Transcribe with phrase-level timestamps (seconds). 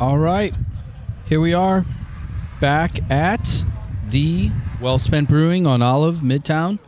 [0.00, 0.54] All right.
[1.26, 1.84] Here we are
[2.60, 3.64] back at
[4.06, 6.78] the Well Spent Brewing on Olive, Midtown.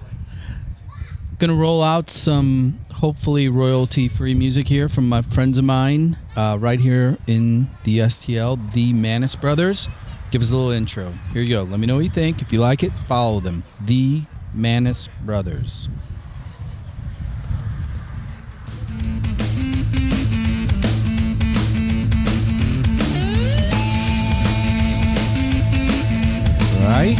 [1.40, 6.56] Gonna roll out some hopefully royalty free music here from my friends of mine uh,
[6.60, 9.88] right here in the STL, the Manis Brothers.
[10.30, 11.12] Give us a little intro.
[11.32, 11.64] Here you go.
[11.64, 12.40] Let me know what you think.
[12.40, 13.64] If you like it, follow them.
[13.80, 14.22] The
[14.54, 15.88] Manis Brothers.
[26.82, 27.16] Right.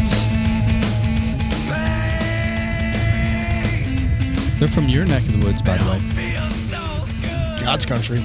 [4.59, 7.65] They're from your neck of the woods, by the way.
[7.65, 8.23] God's country.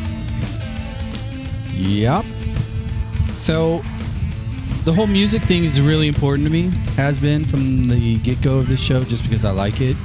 [1.74, 2.26] Yep.
[3.38, 3.84] So
[4.86, 6.72] the whole music thing is really important to me.
[6.96, 9.98] Has been from the get go of this show, just because I like it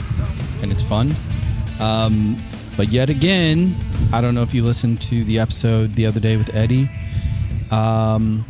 [0.62, 1.12] and it's fun.
[1.80, 2.36] Um,
[2.76, 3.76] but yet again,
[4.12, 6.88] I don't know if you listened to the episode the other day with Eddie.
[7.70, 8.44] Um,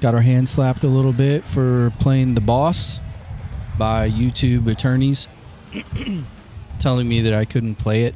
[0.00, 3.00] got our hands slapped a little bit for playing the boss
[3.78, 5.28] by YouTube attorneys,
[6.78, 8.14] telling me that I couldn't play it,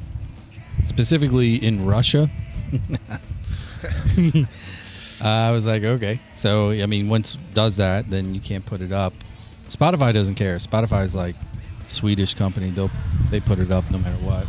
[0.83, 2.29] specifically in Russia.
[5.21, 6.19] I was like, okay.
[6.33, 9.13] So, I mean, once does that, then you can't put it up.
[9.69, 10.57] Spotify doesn't care.
[10.57, 11.35] Spotify's like
[11.87, 12.69] Swedish company.
[12.69, 12.91] They'll
[13.29, 14.45] they put it up no matter what.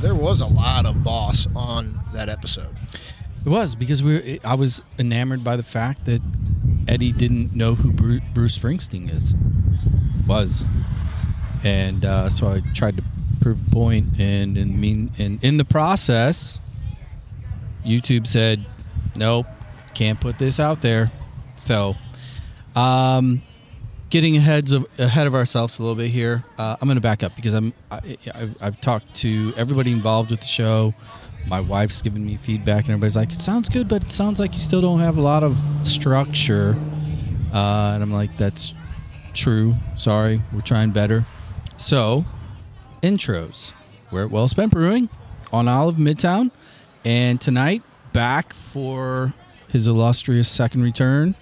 [0.00, 2.74] There was a lot of boss on that episode.
[3.44, 4.40] It was because we.
[4.44, 6.22] I was enamored by the fact that
[6.86, 9.34] Eddie didn't know who Bruce Springsteen is.
[10.26, 10.64] Was,
[11.64, 13.04] and uh, so I tried to
[13.40, 16.60] prove a point, and in mean, and in the process,
[17.84, 18.64] YouTube said,
[19.16, 19.46] "Nope,
[19.94, 21.10] can't put this out there."
[21.56, 21.96] So,
[22.76, 23.42] um,
[24.10, 26.44] getting ahead of ahead of ourselves a little bit here.
[26.58, 30.30] Uh, I'm going to back up because I'm I, I've, I've talked to everybody involved
[30.30, 30.94] with the show.
[31.48, 34.52] My wife's giving me feedback, and everybody's like, "It sounds good, but it sounds like
[34.52, 36.76] you still don't have a lot of structure."
[37.52, 38.74] Uh, and I'm like, "That's
[39.32, 39.74] true.
[39.96, 41.24] Sorry, we're trying better."
[41.76, 42.26] So,
[43.02, 43.72] intros.
[44.10, 45.08] We're at Well Spent Brewing
[45.52, 46.50] on Olive Midtown,
[47.04, 47.82] and tonight
[48.12, 49.32] back for
[49.68, 51.34] his illustrious second return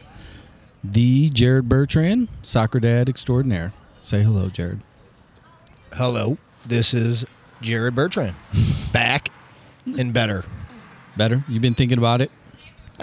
[0.93, 3.73] the Jarod Bertrand, soccer dad extraordinaire.
[4.03, 4.81] Say hello, Jarod.
[5.93, 7.25] Hello, this is
[7.61, 8.37] Jarod Bertrand,
[8.93, 9.26] back
[9.87, 10.45] and better.
[11.17, 11.43] Better?
[11.49, 12.31] You've been thinking about it,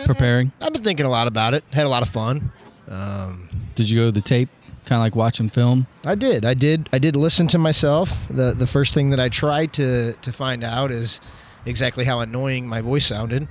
[0.05, 0.51] preparing.
[0.61, 1.63] I've been thinking a lot about it.
[1.71, 2.51] Had a lot of fun.
[2.87, 4.49] Um, Did you go to the tape?
[4.85, 5.87] Kind of like watching film.
[6.05, 6.43] I did.
[6.45, 6.89] I did.
[6.91, 8.27] I did listen to myself.
[8.27, 11.21] the The first thing that I tried to to find out is
[11.65, 13.47] exactly how annoying my voice sounded.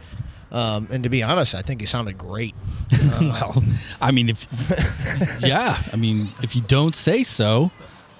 [0.50, 2.54] Um, and to be honest, I think it sounded great.
[3.20, 3.64] well,
[4.02, 4.46] I mean, if
[5.42, 7.70] yeah, I mean, if you don't say so,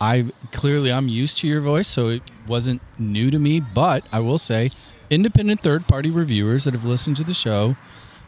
[0.01, 3.61] I clearly I'm used to your voice, so it wasn't new to me.
[3.61, 4.71] But I will say,
[5.13, 7.77] independent third party reviewers that have listened to the show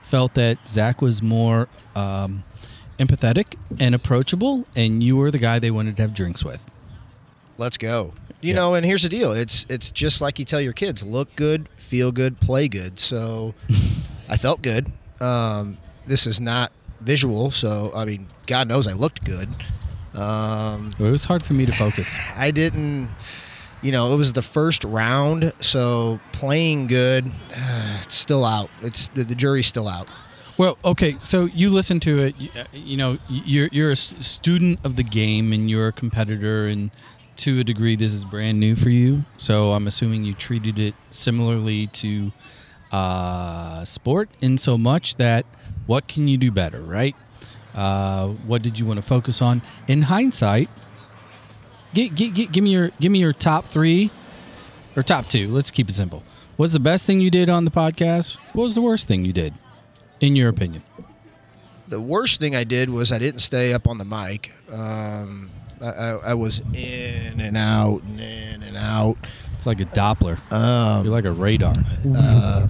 [0.03, 2.45] felt that Zach was more um,
[2.99, 6.61] empathetic and approachable, and you were the guy they wanted to have drinks with.
[7.57, 8.13] Let's go.
[8.41, 8.57] You Yeah.
[8.57, 9.33] know, and here's the deal.
[9.33, 13.01] It's it's just like you tell your kids: look good, feel good, play good.
[13.01, 13.55] So,
[14.29, 14.89] I felt good.
[15.21, 16.71] Um, this is not
[17.01, 19.49] visual, so I mean, God knows I looked good.
[20.15, 22.17] Um, It was hard for me to focus.
[22.37, 23.09] I didn't.
[23.85, 28.71] You know, it was the first round, so playing good, it's still out.
[28.81, 30.09] It's the, jury's still out.
[30.57, 32.35] Well, okay, so you listen to it.
[32.39, 36.67] You, uh, you know, you're you're a student of the game, and you're a competitor,
[36.67, 36.93] and
[37.37, 39.27] to a degree, this is brand new for you.
[39.37, 42.33] So I'm assuming you treated it similarly to
[42.91, 45.45] uh, sport, in so much that
[45.85, 47.15] what can you do better, right?
[47.75, 49.61] Uh, what did you want to focus on?
[49.89, 50.71] In hindsight,
[51.95, 54.11] gi- gi- gi- give me your give me your top three
[54.97, 55.49] or top two.
[55.49, 56.23] Let's keep it simple.
[56.57, 58.37] What's the best thing you did on the podcast?
[58.53, 59.55] What was the worst thing you did,
[60.21, 60.83] in your opinion?
[61.89, 64.53] The worst thing I did was I didn't stay up on the mic.
[64.73, 65.51] Um,
[65.81, 69.17] I, I, I was in and out and in and out.
[69.55, 70.39] It's like a Doppler.
[70.53, 71.75] Um, You're like a radar.
[72.17, 72.69] uh,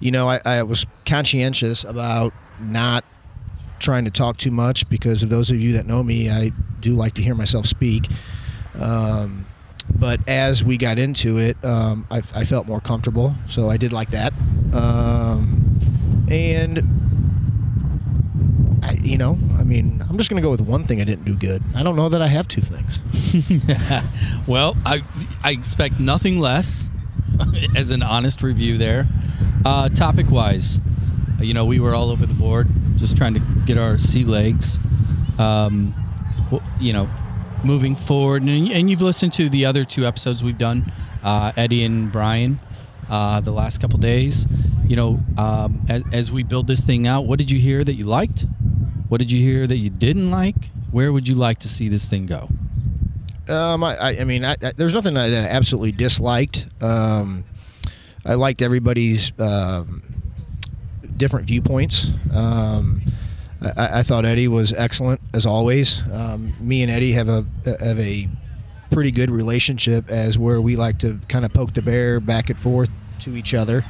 [0.00, 3.04] you know, I, I was conscientious about not
[3.78, 6.50] trying to talk too much because of those of you that know me, I
[6.80, 8.08] do like to hear myself speak.
[8.80, 9.46] Um,
[9.94, 13.92] but as we got into it, um, I, I felt more comfortable, so I did
[13.92, 14.32] like that.
[14.72, 16.78] Um, and
[18.82, 21.24] I, you know, I mean, I'm just going to go with one thing I didn't
[21.24, 21.62] do good.
[21.74, 23.00] I don't know that I have two things.
[24.46, 25.02] well, I
[25.42, 26.90] I expect nothing less
[27.76, 29.08] as an honest review there.
[29.64, 30.80] Uh, topic wise,
[31.40, 34.78] you know, we were all over the board, just trying to get our sea legs.
[35.38, 35.94] Um,
[36.78, 37.08] you know,
[37.66, 40.90] moving forward, and, and you've listened to the other two episodes we've done,
[41.22, 42.60] uh, Eddie and Brian,
[43.10, 44.46] uh, the last couple days,
[44.86, 47.94] you know, um, as, as we build this thing out, what did you hear that
[47.94, 48.46] you liked?
[49.08, 50.70] What did you hear that you didn't like?
[50.90, 52.48] Where would you like to see this thing go?
[53.48, 56.66] Um, I, I, mean, I, I, there's nothing that I absolutely disliked.
[56.80, 57.44] Um,
[58.24, 60.02] I liked everybody's um,
[61.16, 62.08] different viewpoints.
[62.34, 63.02] Um,
[63.60, 66.02] I, I thought Eddie was excellent as always.
[66.12, 67.44] Um, me and Eddie have a
[67.80, 68.28] have a
[68.90, 72.58] pretty good relationship as where we like to kind of poke the bear back and
[72.58, 72.88] forth
[73.20, 73.84] to each other.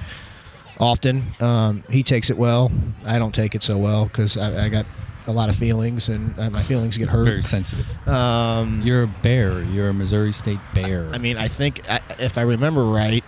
[0.78, 2.70] Often, um, he takes it well.
[3.04, 4.84] I don't take it so well because I, I got
[5.28, 7.25] a lot of feelings and uh, my feelings get hurt.
[7.25, 7.87] Very sensitive.
[8.08, 9.62] Um, You're a bear.
[9.62, 11.08] You're a Missouri State bear.
[11.12, 13.25] I mean, I think I- if I remember right,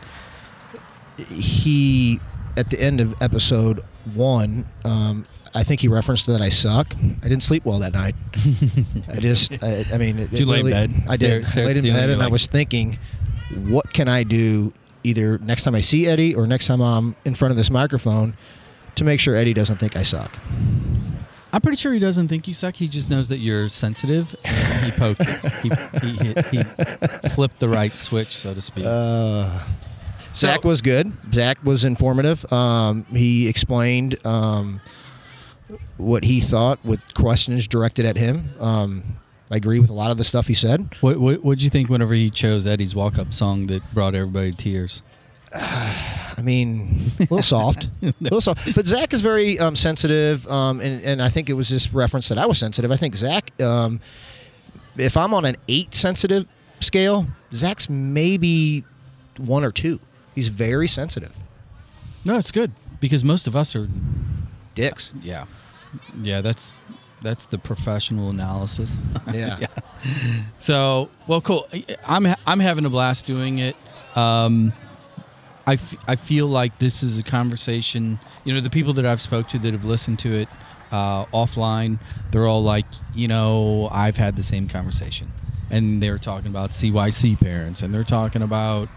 [1.29, 2.21] he
[2.57, 3.81] at the end of episode
[4.15, 5.25] one, um,
[5.55, 6.95] I think he referenced that I suck.
[6.97, 8.15] I didn't sleep well that night.
[9.09, 11.03] I just, I, I mean, it, Did you it lay in bed?
[11.09, 11.47] I did.
[11.47, 12.99] stare I laid in bed, you're and I was thinking,
[13.67, 14.73] what can I do
[15.05, 18.37] either next time I see Eddie or next time I'm in front of this microphone
[18.97, 20.37] to make sure Eddie doesn't think I suck.
[21.53, 22.77] I'm pretty sure he doesn't think you suck.
[22.77, 25.23] He just knows that you're sensitive, and he poked.
[25.63, 25.71] he,
[26.03, 26.63] he, hit, he
[27.31, 28.85] flipped the right switch, so to speak.
[28.87, 29.61] Uh,
[30.35, 31.11] Zach So- was good.
[31.33, 32.51] Zach was informative.
[32.53, 34.81] Um, he explained um,
[35.99, 38.51] what he thought with questions directed at him.
[38.61, 39.03] Um,
[39.51, 40.95] I agree with a lot of the stuff he said.
[41.01, 44.57] what what what'd you think whenever he chose Eddie's walk-up song that brought everybody to
[44.57, 45.03] tears?
[45.55, 48.75] I mean, a little soft, a little soft.
[48.75, 52.29] But Zach is very um, sensitive, um, and, and I think it was just reference
[52.29, 52.93] that I was sensitive.
[52.93, 54.01] I think Zach, um,
[54.99, 56.47] if I'm on an eight sensitive
[56.81, 58.85] scale, Zach's maybe
[59.39, 60.01] one or two.
[60.35, 61.35] He's very sensitive.
[62.25, 63.89] No, it's good because most of us are.
[64.75, 65.13] Dicks.
[65.23, 65.47] Yeah,
[66.23, 66.41] yeah.
[66.41, 66.75] That's
[67.23, 69.05] that's the professional analysis.
[69.35, 69.59] Yeah.
[70.59, 71.69] So, well, cool.
[72.07, 73.77] I'm I'm having a blast doing it.
[74.15, 74.73] Um,
[75.67, 78.19] I, f- I feel like this is a conversation.
[78.45, 80.49] You know, the people that I've spoke to that have listened to it
[80.91, 81.99] uh, offline,
[82.31, 85.29] they're all like, you know, I've had the same conversation,
[85.71, 88.89] and they're talking about CYC parents, and they're talking about,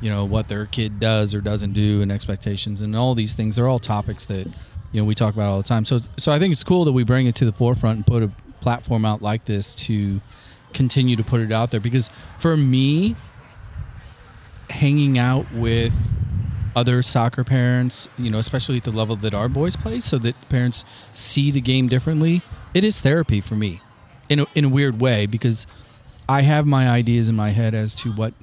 [0.00, 3.54] you know, what their kid does or doesn't do, and expectations, and all these things.
[3.56, 4.48] They're all topics that
[4.92, 5.84] you know we talk about all the time.
[5.84, 8.22] So, so I think it's cool that we bring it to the forefront and put
[8.22, 8.30] a
[8.60, 10.20] platform out like this to
[10.72, 11.80] continue to put it out there.
[11.80, 13.16] Because for me
[14.70, 15.94] hanging out with
[16.76, 20.36] other soccer parents you know especially at the level that our boys play so that
[20.50, 22.42] parents see the game differently
[22.74, 23.80] it is therapy for me
[24.28, 25.26] in a, in a weird way.
[25.26, 25.66] Because
[26.28, 28.34] i have my ideas in my head as to what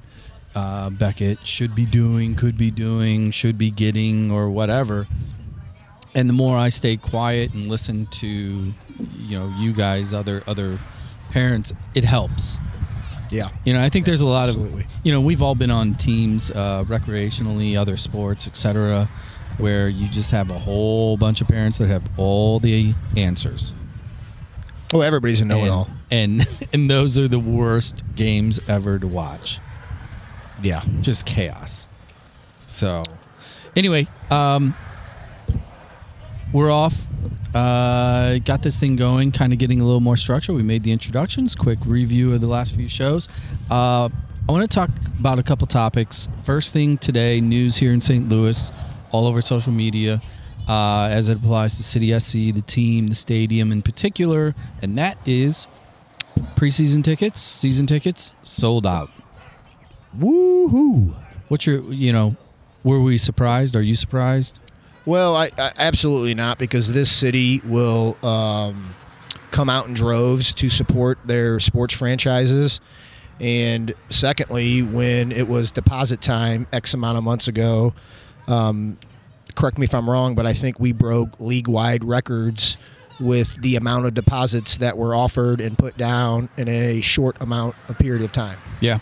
[0.54, 5.06] uh, beckett should be doing could be doing should be getting or whatever
[6.16, 10.80] and the more I stay quiet and listen to, you know, you guys, other other
[11.30, 12.58] parents, it helps.
[13.30, 13.50] Yeah.
[13.64, 14.84] You know, I think there's a lot Absolutely.
[14.84, 19.10] of, you know, we've all been on teams, uh, recreationally, other sports, etc.,
[19.58, 23.74] where you just have a whole bunch of parents that have all the answers.
[24.92, 25.88] Well, everybody's a know-it-all.
[26.10, 29.58] And, and and those are the worst games ever to watch.
[30.62, 30.84] Yeah.
[31.00, 31.88] Just chaos.
[32.66, 33.02] So,
[33.74, 34.74] anyway, um,
[36.56, 36.96] we're off.
[37.54, 40.54] Uh, got this thing going, kind of getting a little more structure.
[40.54, 43.28] We made the introductions, quick review of the last few shows.
[43.70, 44.08] Uh,
[44.48, 44.88] I want to talk
[45.18, 46.28] about a couple topics.
[46.44, 48.30] First thing today, news here in St.
[48.30, 48.72] Louis,
[49.12, 50.22] all over social media,
[50.66, 55.18] uh, as it applies to City SC, the team, the stadium in particular, and that
[55.26, 55.68] is
[56.54, 59.10] preseason tickets, season tickets sold out.
[60.18, 61.14] Woohoo!
[61.48, 62.34] What's your, you know,
[62.82, 63.76] were we surprised?
[63.76, 64.58] Are you surprised?
[65.06, 68.94] Well, I, I absolutely not because this city will um,
[69.52, 72.80] come out in droves to support their sports franchises.
[73.40, 77.94] And secondly, when it was deposit time X amount of months ago,
[78.48, 78.98] um,
[79.54, 82.76] correct me if I'm wrong, but I think we broke league wide records
[83.20, 87.76] with the amount of deposits that were offered and put down in a short amount
[87.88, 88.58] of period of time.
[88.80, 88.98] Yeah.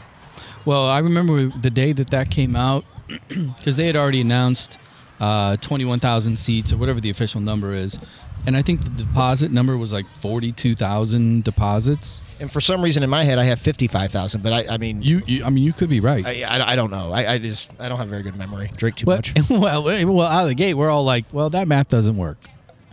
[0.65, 2.85] Well, I remember the day that that came out
[3.29, 4.79] because they had already announced
[5.25, 7.99] uh, 21,000 seats or whatever the official number is.
[8.47, 12.21] And I think the deposit number was like 42,000 deposits.
[12.41, 15.23] And for some reason in my head, I have 55,000, but I, I mean, You,
[15.27, 16.27] you, I mean, you could be right.
[16.27, 17.11] I, I, I don't know.
[17.11, 18.71] I, I just I don't have very good memory.
[18.77, 19.33] Drink too well, much.
[19.49, 22.37] well, well, out of the gate, we're all like, well, that math doesn't work.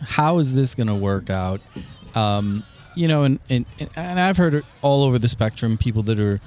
[0.00, 1.60] How is this going to work out?
[2.14, 5.76] Um, you know, and, and and I've heard all over the spectrum.
[5.76, 6.40] People that are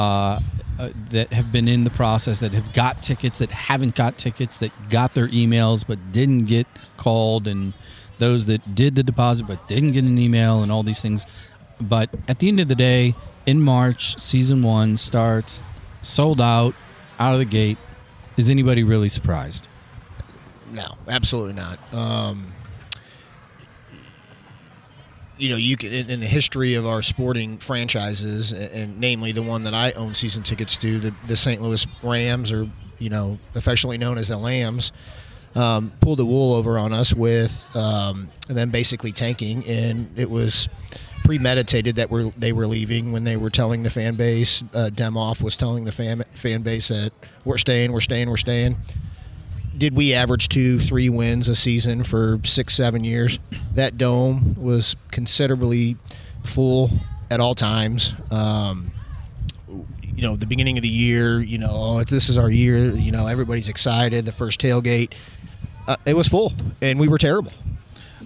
[0.00, 0.40] uh,
[0.78, 4.56] uh, that have been in the process, that have got tickets, that haven't got tickets,
[4.56, 6.66] that got their emails but didn't get
[6.96, 7.74] called, and
[8.18, 11.26] those that did the deposit but didn't get an email, and all these things.
[11.78, 13.14] But at the end of the day,
[13.44, 15.62] in March, season one starts,
[16.00, 16.74] sold out,
[17.18, 17.76] out of the gate.
[18.38, 19.68] Is anybody really surprised?
[20.72, 21.78] no, absolutely not.
[21.92, 22.52] Um,
[25.40, 29.32] you know, you can in, in, the history of our sporting franchises, and, and, namely
[29.32, 31.60] the one that I own season tickets to, the, the St.
[31.60, 32.68] Louis Rams, or
[32.98, 34.92] you know, affectionately known as the Lambs,
[35.54, 40.30] um, pulled the wool over on us with, um, and then basically tanking, and it
[40.30, 40.68] was
[41.24, 44.62] premeditated that we're, they were leaving when they were telling the fan base.
[44.74, 47.12] Uh, Demoff was telling the fan fan base that
[47.44, 48.76] we're staying, we're staying, we're staying
[49.80, 53.38] did we average two, three wins a season for six, seven years?
[53.74, 55.96] That dome was considerably
[56.44, 56.90] full
[57.30, 58.12] at all times.
[58.30, 58.92] Um,
[59.66, 62.94] you know, the beginning of the year, you know, oh, this is our year.
[62.94, 64.26] You know, everybody's excited.
[64.26, 65.14] The first tailgate,
[65.88, 67.52] uh, it was full, and we were terrible.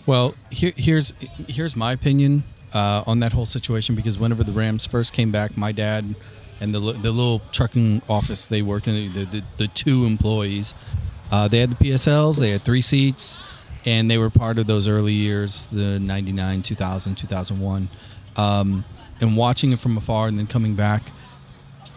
[0.07, 1.15] Well, here, here's
[1.47, 2.43] here's my opinion
[2.73, 6.17] uh, on that whole situation because whenever the Rams first came back, my dad
[6.61, 10.75] and the the little trucking office they worked in, the, the, the two employees
[11.35, 13.41] uh, they had the PSLs, they had three seats,
[13.85, 17.89] and they were part of those early years, the 99, 2000, 2001.
[18.37, 18.85] Um,
[19.21, 21.03] and watching it from afar and then coming back.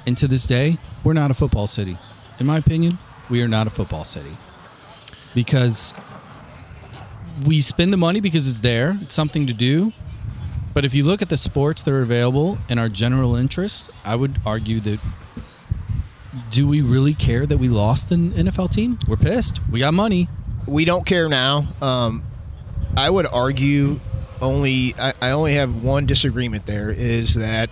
[0.07, 1.99] And to this day, we're not a football city.
[2.39, 2.97] In my opinion,
[3.29, 4.35] we are not a football city.
[5.35, 5.93] Because
[7.45, 9.93] we spend the money because it's there, it's something to do.
[10.73, 14.15] But if you look at the sports that are available and our general interest, I
[14.15, 14.99] would argue that
[16.49, 18.97] do we really care that we lost an NFL team?
[19.07, 19.59] We're pissed.
[19.69, 20.27] We got money.
[20.65, 21.67] We don't care now.
[21.81, 22.23] Um,
[22.95, 23.99] I would argue
[24.41, 24.95] only.
[24.99, 26.65] I, I, only have one disagreement.
[26.65, 27.69] There is that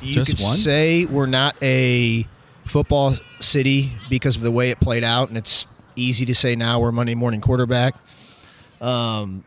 [0.00, 0.56] you Just could one?
[0.56, 2.26] say we're not a
[2.64, 6.80] football city because of the way it played out, and it's easy to say now
[6.80, 7.96] we're Monday morning quarterback.
[8.80, 9.44] Um,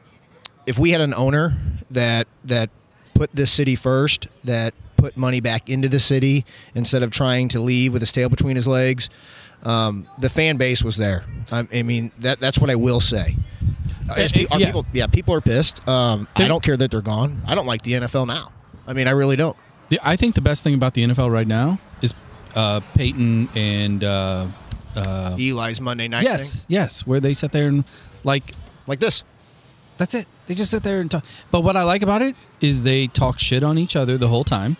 [0.66, 1.58] if we had an owner
[1.90, 2.70] that that
[3.14, 7.60] put this city first, that put money back into the city instead of trying to
[7.60, 9.10] leave with his tail between his legs.
[9.64, 11.24] Um, the fan base was there.
[11.52, 13.36] I, I, mean, that that's what I will say.
[14.16, 14.48] As, yeah.
[14.58, 15.88] People, yeah, people are pissed.
[15.88, 17.42] Um, I don't care that they're gone.
[17.48, 18.52] I don't like the NFL now.
[18.86, 19.56] I mean, I really don't.
[19.90, 22.14] The, I think the best thing about the NFL right now is
[22.56, 24.48] uh, Peyton and uh,
[24.96, 26.24] uh, Eli's Monday night.
[26.24, 26.66] Yes, thing.
[26.70, 27.86] yes, where they sit there and
[28.24, 28.54] like
[28.88, 29.24] like this.
[29.98, 30.26] That's it.
[30.48, 31.24] They just sit there and talk.
[31.52, 34.44] But what I like about it is they talk shit on each other the whole
[34.44, 34.78] time.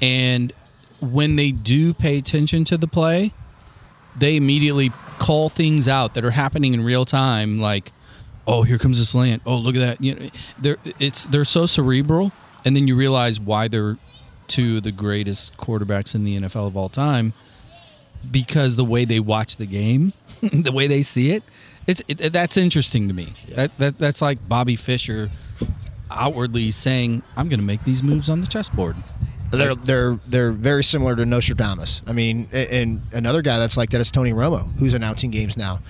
[0.00, 0.52] And
[1.00, 3.32] when they do pay attention to the play,
[4.16, 7.92] they immediately call things out that are happening in real time, like,
[8.46, 9.42] "Oh, here comes this slant.
[9.46, 10.28] Oh, look at that." You know,
[10.58, 12.32] they're it's they're so cerebral,
[12.64, 13.96] and then you realize why they're
[14.46, 17.34] two of the greatest quarterbacks in the NFL of all time
[18.30, 20.12] because the way they watch the game,
[20.42, 21.42] the way they see it,
[21.86, 23.34] it's it, that's interesting to me.
[23.46, 23.56] Yeah.
[23.56, 25.30] That, that that's like Bobby Fischer
[26.10, 28.96] outwardly saying, "I'm going to make these moves on the chessboard."
[29.50, 32.02] They're they're they're very similar to Nostradamus.
[32.06, 35.80] I mean, and another guy that's like that is Tony Romo, who's announcing games now.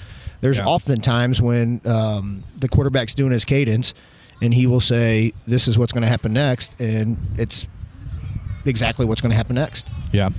[0.41, 0.67] There's yeah.
[0.67, 3.95] often times when um, the quarterback's doing his cadence,
[4.41, 7.67] and he will say, "This is what's going to happen next," and it's
[8.65, 9.89] exactly what's going to happen next.
[10.13, 10.31] Yeah,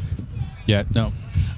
[0.65, 1.11] yeah, no.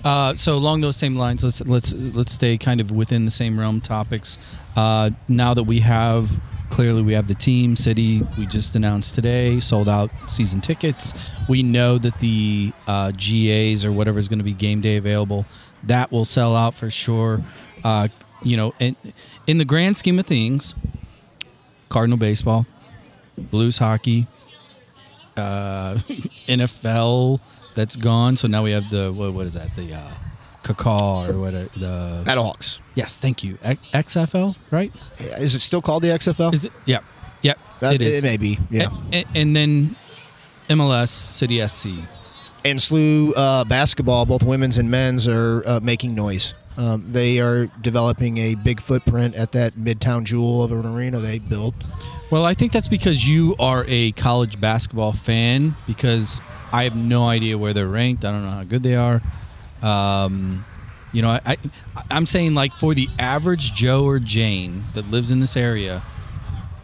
[0.03, 3.59] Uh, so along those same lines, let's let's let's stay kind of within the same
[3.59, 4.39] realm topics.
[4.75, 6.31] Uh, now that we have
[6.71, 7.75] clearly we have the team.
[7.75, 11.13] City we just announced today sold out season tickets.
[11.47, 15.45] We know that the uh, gas or whatever is going to be game day available
[15.83, 17.41] that will sell out for sure.
[17.83, 18.07] Uh,
[18.43, 18.95] you know in,
[19.45, 20.73] in the grand scheme of things
[21.89, 22.65] cardinal baseball
[23.37, 24.25] blues hockey
[25.37, 25.93] uh,
[26.47, 27.39] nfl
[27.75, 28.35] that's gone.
[28.35, 29.75] So now we have the what, what is that?
[29.75, 30.11] The uh,
[30.63, 32.79] Kakar or what uh, the Battlehawks.
[32.95, 33.55] Yes, thank you.
[33.55, 34.91] XFL, right?
[35.17, 36.53] Is it still called the XFL?
[36.53, 36.71] Is it?
[36.85, 36.99] Yeah,
[37.41, 37.53] yeah.
[37.79, 38.19] That, it is.
[38.19, 38.59] It may be.
[38.69, 38.89] Yeah.
[39.11, 39.95] And, and then
[40.69, 42.07] MLS City SC
[42.63, 46.53] and SLU uh, basketball, both women's and men's, are uh, making noise.
[46.77, 51.39] Um, they are developing a big footprint at that midtown jewel of an arena they
[51.39, 51.75] built.
[52.29, 55.75] Well, I think that's because you are a college basketball fan.
[55.85, 56.39] Because
[56.71, 58.23] I have no idea where they're ranked.
[58.23, 59.21] I don't know how good they are.
[59.81, 60.65] Um,
[61.11, 61.57] you know, I, I
[62.09, 66.03] I'm saying like for the average Joe or Jane that lives in this area,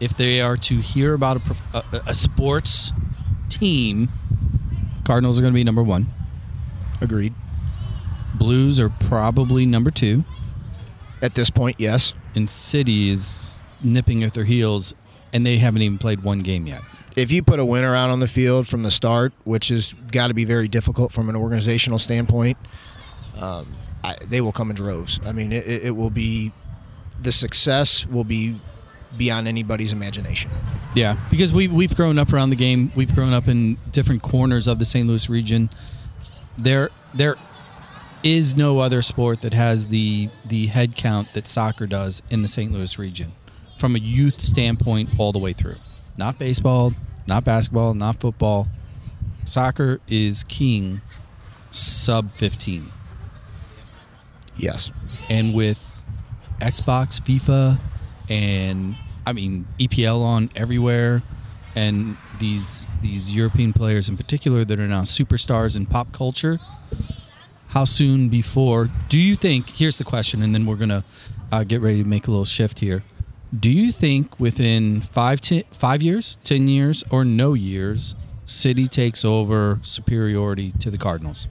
[0.00, 2.92] if they are to hear about a, a, a sports
[3.48, 4.08] team,
[5.04, 6.06] Cardinals are going to be number one.
[7.00, 7.34] Agreed.
[8.34, 10.24] Blues are probably number two.
[11.22, 12.14] At this point, yes.
[12.34, 14.94] And City is nipping at their heels,
[15.32, 16.82] and they haven't even played one game yet
[17.18, 20.28] if you put a winner out on the field from the start, which has got
[20.28, 22.56] to be very difficult from an organizational standpoint,
[23.40, 23.72] um,
[24.04, 25.18] I, they will come in droves.
[25.26, 26.52] I mean, it, it, will be
[27.20, 28.56] the success will be
[29.16, 30.50] beyond anybody's imagination.
[30.94, 32.92] Yeah, because we we've grown up around the game.
[32.94, 35.06] We've grown up in different corners of the St.
[35.06, 35.70] Louis region.
[36.56, 37.36] There, there,
[38.24, 42.48] is no other sport that has the the head count that soccer does in the
[42.48, 42.72] St.
[42.72, 43.32] Louis region,
[43.76, 45.76] from a youth standpoint all the way through.
[46.18, 46.92] Not baseball,
[47.26, 48.66] not basketball, not football.
[49.44, 51.00] Soccer is king,
[51.70, 52.90] sub fifteen,
[54.56, 54.90] Yes.
[55.30, 55.78] and with
[56.60, 57.78] Xbox, FIFA,
[58.28, 61.22] and I mean EPL on everywhere,
[61.76, 66.58] and these these European players in particular that are now superstars in pop culture.
[67.68, 69.68] How soon before do you think?
[69.70, 71.04] Here's the question, and then we're gonna
[71.52, 73.02] uh, get ready to make a little shift here.
[73.56, 78.14] Do you think within five, ten, five years, ten years, or no years,
[78.44, 81.48] City takes over superiority to the Cardinals?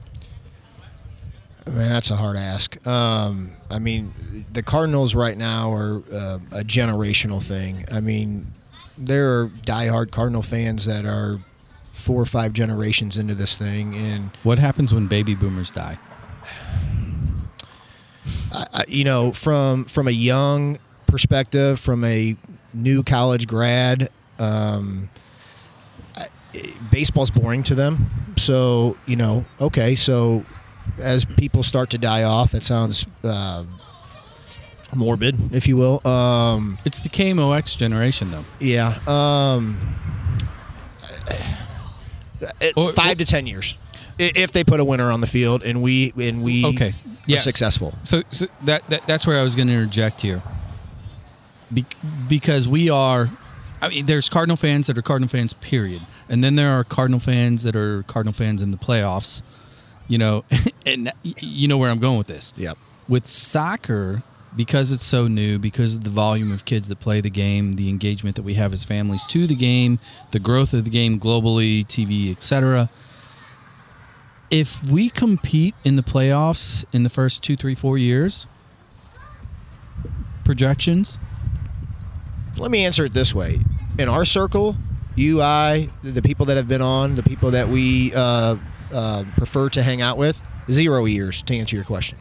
[1.66, 2.84] Man, that's a hard ask.
[2.86, 7.84] Um, I mean, the Cardinals right now are uh, a generational thing.
[7.92, 8.46] I mean,
[8.96, 11.38] there are diehard Cardinal fans that are
[11.92, 15.98] four or five generations into this thing, and What happens when baby boomers die?
[18.52, 20.78] I, I- you know, from from a young
[21.08, 22.36] perspective, from a
[22.72, 25.08] new college grad, um,
[26.92, 28.10] baseball's boring to them.
[28.36, 30.44] So you know, okay, so
[30.98, 33.64] as people start to die off, that sounds uh,
[34.94, 36.06] morbid, if you will.
[36.06, 38.44] Um, It's the KMOX generation, though.
[38.60, 39.76] yeah, um,
[42.76, 43.76] Or- five to ten years.
[44.18, 46.88] If they put a winner on the field and we and we Okay.
[46.88, 46.94] are
[47.26, 47.44] Yes.
[47.44, 50.42] successful, So, so that, that that's where I was going to interject here,
[51.72, 51.84] Be-
[52.28, 53.30] because we are.
[53.80, 57.20] I mean, there's Cardinal fans that are Cardinal fans, period, and then there are Cardinal
[57.20, 59.42] fans that are Cardinal fans in the playoffs.
[60.08, 60.44] You know,
[60.86, 62.52] and you know where I'm going with this.
[62.56, 62.76] yep.
[63.08, 64.22] With soccer,
[64.56, 67.88] because it's so new, because of the volume of kids that play the game, the
[67.88, 69.98] engagement that we have as families to the game,
[70.32, 72.90] the growth of the game globally, TV, etc.
[74.50, 78.46] If we compete in the playoffs in the first two, three, four years,
[80.44, 81.18] projections,
[82.58, 83.60] Let me answer it this way:
[83.98, 84.76] in our circle,
[85.14, 88.56] you, I, the people that have been on, the people that we uh,
[88.92, 92.18] uh, prefer to hang out with, zero years to answer your question.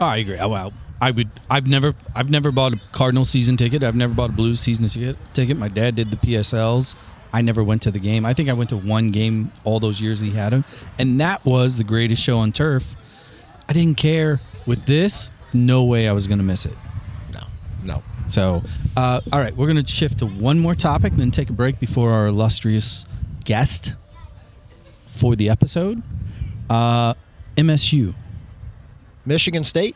[0.00, 0.36] Oh, I agree.
[0.36, 1.30] Well, I would.
[1.50, 1.94] I've never.
[2.14, 3.82] I've never bought a Cardinal season ticket.
[3.82, 5.16] I've never bought a Blues season ticket.
[5.34, 5.56] Ticket.
[5.56, 6.94] My dad did the PSLs.
[7.32, 8.24] I never went to the game.
[8.24, 10.64] I think I went to one game all those years he had him,
[10.98, 12.94] and that was the greatest show on turf.
[13.68, 14.40] I didn't care.
[14.66, 16.76] With this, no way I was going to miss it.
[17.34, 17.42] No,
[17.82, 18.02] no.
[18.26, 18.62] So,
[18.96, 21.52] uh, all right, we're going to shift to one more topic, and then take a
[21.52, 23.04] break before our illustrious
[23.44, 23.94] guest
[25.06, 26.02] for the episode.
[26.70, 27.14] Uh,
[27.56, 28.14] MSU,
[29.26, 29.94] Michigan State,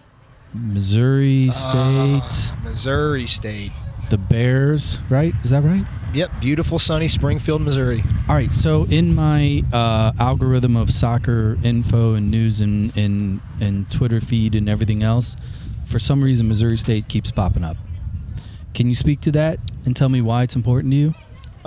[0.54, 2.52] Missouri State.
[2.62, 3.72] Missouri State.
[4.10, 5.34] the Bears, right?
[5.42, 5.84] Is that right?
[6.14, 8.02] Yep, beautiful sunny Springfield, Missouri.
[8.28, 8.50] All right.
[8.50, 14.54] So in my uh, algorithm of soccer info and news and, and and Twitter feed
[14.54, 15.36] and everything else,
[15.84, 17.76] for some reason Missouri State keeps popping up.
[18.78, 21.14] Can you speak to that and tell me why it's important to you?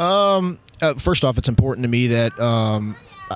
[0.02, 2.96] Um, uh, first off, it's important to me that um,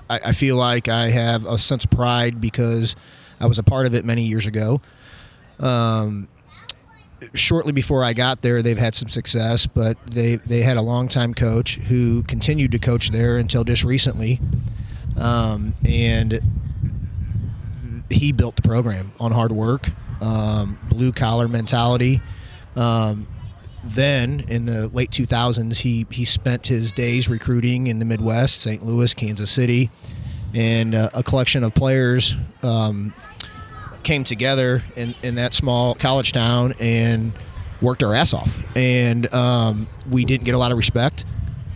[0.10, 2.96] I, I feel like I have a sense of pride because
[3.38, 4.80] I was a part of it many years ago.
[5.60, 6.30] Um,
[7.34, 11.34] shortly before I got there, they've had some success, but they they had a longtime
[11.34, 14.40] coach who continued to coach there until just recently,
[15.18, 16.40] um, and
[18.10, 19.90] he built the program on hard work,
[20.22, 22.22] um, blue collar mentality.
[22.78, 23.28] Um,
[23.86, 28.84] then in the late 2000s, he he spent his days recruiting in the Midwest, St.
[28.84, 29.92] Louis, Kansas City,
[30.54, 33.14] and uh, a collection of players um,
[34.04, 37.34] came together in, in that small college town and
[37.82, 38.58] worked our ass off.
[38.76, 41.26] And um, we didn't get a lot of respect.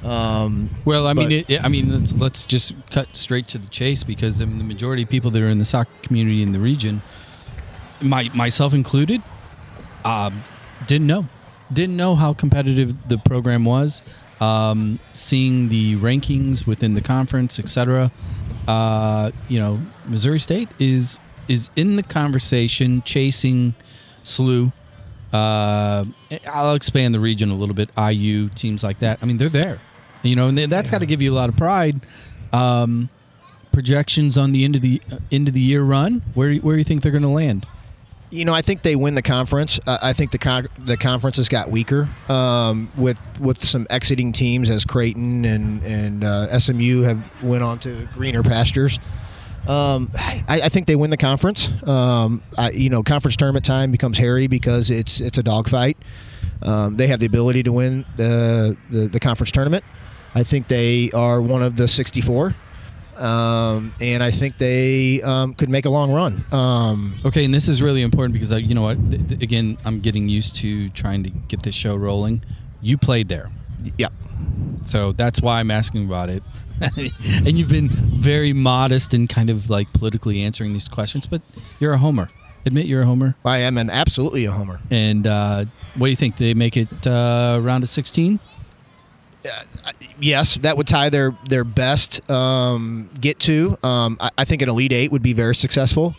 [0.03, 4.03] Um, Well, I mean, it, I mean, let's let's just cut straight to the chase
[4.03, 6.59] because I mean, the majority of people that are in the soccer community in the
[6.59, 7.01] region,
[8.01, 9.21] my myself included,
[10.05, 10.41] um,
[10.87, 11.25] didn't know,
[11.71, 14.01] didn't know how competitive the program was.
[14.41, 18.09] Um, seeing the rankings within the conference, etc.
[18.67, 23.73] Uh, you know, Missouri State is is in the conversation, chasing
[24.23, 24.71] SLU.
[25.33, 26.05] Uh,
[26.47, 27.89] I'll expand the region a little bit.
[27.97, 29.19] IU teams like that.
[29.21, 29.79] I mean, they're there.
[30.23, 31.99] You know, and that's got to give you a lot of pride.
[32.53, 33.09] Um,
[33.71, 36.21] projections on the end of the uh, end of the year run.
[36.33, 37.65] Where where do you think they're going to land?
[38.31, 39.79] You know, I think they win the conference.
[39.87, 44.33] Uh, I think the con- the conference has got weaker um, with with some exiting
[44.33, 48.99] teams as Creighton and and uh, SMU have went on to greener pastures.
[49.67, 51.69] Um, I, I think they win the conference.
[51.87, 55.97] Um, I, you know, conference tournament time becomes hairy because it's it's a dogfight.
[56.61, 59.83] Um, they have the ability to win the, the the conference tournament.
[60.35, 62.55] I think they are one of the 64.
[63.19, 66.43] Um, and I think they um, could make a long run.
[66.51, 68.97] Um, Okay, and this is really important because I, you know what?
[69.11, 72.41] Th- th- again, I'm getting used to trying to get this show rolling.
[72.81, 73.51] You played there,
[73.97, 74.07] yeah,
[74.85, 76.43] so that's why I'm asking about it.
[76.97, 81.41] and you've been very modest and kind of like politically answering these questions, but
[81.79, 82.29] you're a homer.
[82.65, 83.35] Admit you're a homer.
[83.43, 84.79] I am an absolutely a homer.
[84.89, 86.37] And uh, what do you think?
[86.37, 88.39] They make it uh, round of 16?
[90.19, 93.77] Yes, that would tie their their best um, get to.
[93.83, 96.15] Um, I, I think an elite eight would be very successful,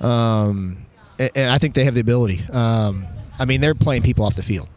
[0.00, 0.86] um,
[1.18, 2.44] a- and, I think they have the ability.
[2.52, 3.06] Um,
[3.38, 4.68] I mean, they're playing people off the field.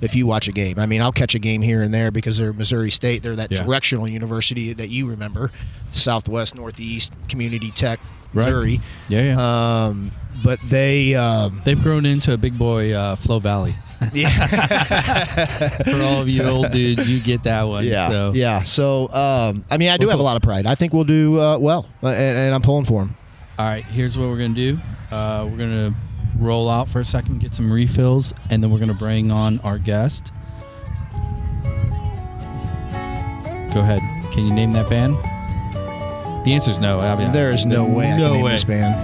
[0.00, 2.36] If you watch a game, I mean, I'll catch a game here and there because
[2.36, 3.22] they're Missouri State.
[3.22, 3.62] They're that Yeah.
[3.64, 5.50] directional university that you remember,
[5.92, 8.00] Southwest, Northeast, Community Tech,
[8.34, 8.44] Right.
[8.46, 8.80] Missouri.
[9.08, 9.84] Yeah, yeah.
[9.86, 10.10] Um,
[10.42, 13.76] but they, um, They've grown into a big boy uh, Flow Valley.
[14.14, 15.76] yeah.
[15.84, 17.84] For all of you old dudes, you get that one.
[17.84, 18.32] Yeah, So.
[18.34, 18.62] yeah.
[18.62, 20.66] So, um, I mean, I do Well, have a lot of pride.
[20.66, 23.16] I think we'll do uh, well, uh, and, and I'm pulling for him.
[23.58, 24.78] All right, here's what we're gonna do.
[25.10, 25.94] Uh, we're gonna
[26.38, 29.78] roll out for a second, get some refills, and then we're gonna bring on our
[29.78, 30.32] guest.
[33.72, 34.00] Go ahead.
[34.32, 35.14] Can you name that band?
[36.44, 37.00] The answer is no.
[37.00, 38.50] I mean, There is no way I no can name way.
[38.52, 38.94] this band.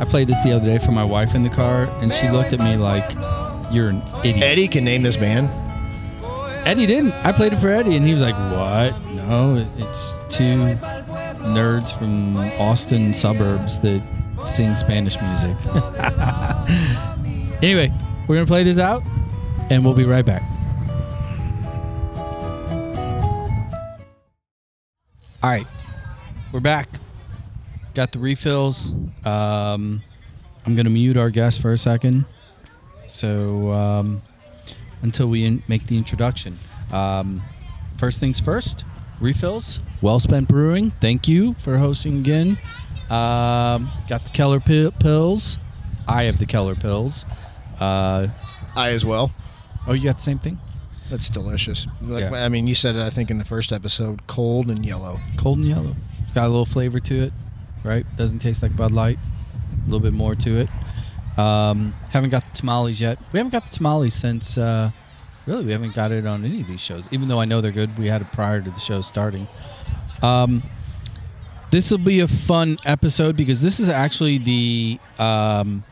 [0.00, 2.52] I played this the other day for my wife in the car, and she looked
[2.52, 3.14] at me like,
[3.70, 5.48] "You're an idiot." Eddie can name this band.
[6.66, 7.12] Eddie didn't.
[7.12, 8.94] I played it for Eddie, and he was like, "What?
[9.14, 10.76] No, it's two
[11.54, 14.02] nerds from Austin suburbs that
[14.46, 15.56] sing Spanish music."
[17.62, 17.92] anyway,
[18.28, 19.02] we're gonna play this out,
[19.70, 20.42] and we'll be right back.
[25.42, 25.66] All right,
[26.52, 26.88] we're back.
[27.94, 28.92] Got the refills.
[29.24, 30.02] Um,
[30.66, 32.26] I'm gonna mute our guest for a second.
[33.10, 33.72] So.
[33.72, 34.22] Um,
[35.02, 36.58] until we in- make the introduction.
[36.92, 37.42] Um,
[37.96, 38.84] first things first,
[39.18, 39.80] refills.
[40.02, 40.90] Well spent brewing.
[41.00, 42.58] Thank you for hosting again.
[43.08, 45.58] Um, got the Keller pi- pills.
[46.06, 47.24] I have the Keller Pils.
[47.80, 48.28] Uh,
[48.76, 49.32] I as well.
[49.86, 50.58] oh, you got the same thing?
[51.08, 51.86] That's delicious.
[52.02, 52.44] Like, Yeah.
[52.44, 53.00] I mean, you said it.
[53.02, 55.16] I think in the first episode, cold and yellow.
[55.38, 55.96] Cold and yellow.
[56.34, 57.32] Got a little flavor to it,
[57.84, 58.04] right?
[58.16, 59.18] Doesn't taste like Bud Light.
[59.18, 60.68] A little bit more to it.
[61.40, 63.18] Um, haven't got the tamales yet.
[63.32, 64.58] We haven't got the tamales since.
[64.58, 64.90] Uh,
[65.46, 67.10] really, we haven't got it on any of these shows.
[67.12, 69.48] Even though I know they're good, we had it prior to the show starting.
[70.22, 70.62] Um,
[71.70, 75.84] this will be a fun episode because this is actually the um,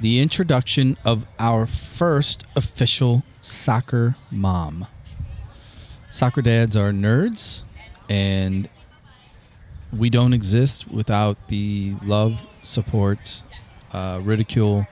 [0.00, 4.86] the introduction of our first official soccer mom.
[6.12, 7.62] Soccer dads are nerds,
[8.08, 8.68] and
[9.92, 13.42] we don't exist without the love, support,
[13.96, 14.86] uh, ridicule,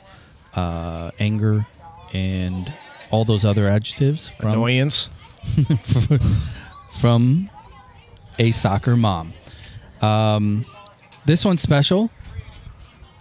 [0.54, 1.66] uh, anger,
[2.14, 2.72] and
[3.10, 5.10] all those other adjectives from Annoyance.
[7.00, 7.50] from
[8.38, 9.34] a soccer mom.
[10.00, 10.64] Um,
[11.26, 12.10] this one's special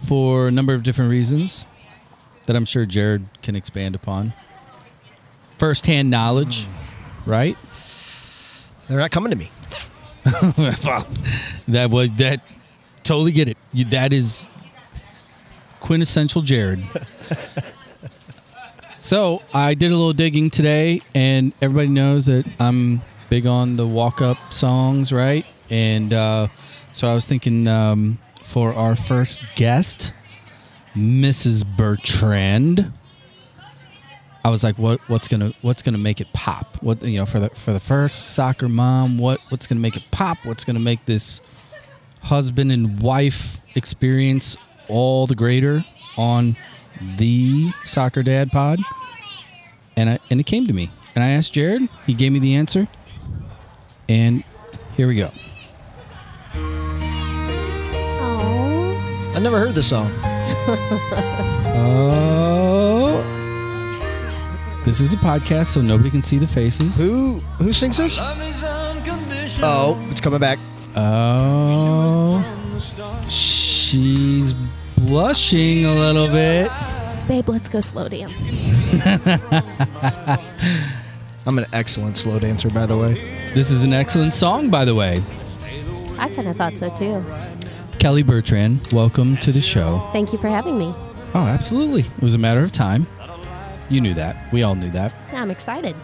[0.06, 1.66] for a number of different reasons
[2.46, 4.32] that I'm sure Jarod can expand upon.
[5.58, 6.66] First-hand knowledge,
[7.26, 7.58] right?
[8.88, 9.50] They're not coming to me.
[11.68, 12.40] that was that.
[13.02, 13.58] Totally get it.
[13.74, 14.48] You, that is
[15.84, 16.82] quintessential Jarod.
[18.98, 23.86] so I did a little digging today, and everybody knows that I'm big on the
[23.86, 25.44] walk-up songs, right?
[25.68, 26.48] And uh,
[26.94, 30.14] so I was thinking um, for our first guest,
[30.96, 31.66] Mrs.
[31.76, 32.90] Bertrand.
[34.42, 36.82] I was like, what what's gonna what's gonna make it pop?
[36.82, 40.06] What you know for the for the first soccer mom, what what's gonna make it
[40.10, 40.38] pop?
[40.44, 41.42] What's gonna make this
[42.20, 44.56] husband and wife experience
[44.88, 45.84] all the greater
[46.16, 46.56] on
[47.16, 48.78] the soccer dad pod?
[49.96, 50.90] And I and it came to me.
[51.14, 52.88] And I asked Jarod, he gave me the answer.
[54.08, 54.42] And
[54.96, 55.30] here we go.
[58.20, 60.10] Oh, I never heard this song.
[61.76, 62.14] Oh
[64.84, 66.98] This is a podcast, so nobody can see the faces.
[66.98, 68.18] Who who sings this?
[69.62, 70.58] Oh, it's coming back.
[70.94, 72.44] Oh,
[73.28, 74.52] she's
[75.06, 76.70] blushing a little bit.
[77.28, 78.50] babe, let's go slow dance.
[81.46, 83.14] I'm an excellent slow dancer, by the way.
[83.54, 85.22] This is an excellent song, by the way.
[86.18, 87.24] I kind of thought so too.
[87.98, 90.08] Kelly Bertrand, welcome to the show.
[90.12, 90.94] Thank you for having me.
[91.34, 92.02] Oh, absolutely.
[92.02, 93.06] It was a matter of time.
[93.90, 94.50] You knew that.
[94.52, 95.14] We all knew that.
[95.32, 95.94] Yeah, I'm excited.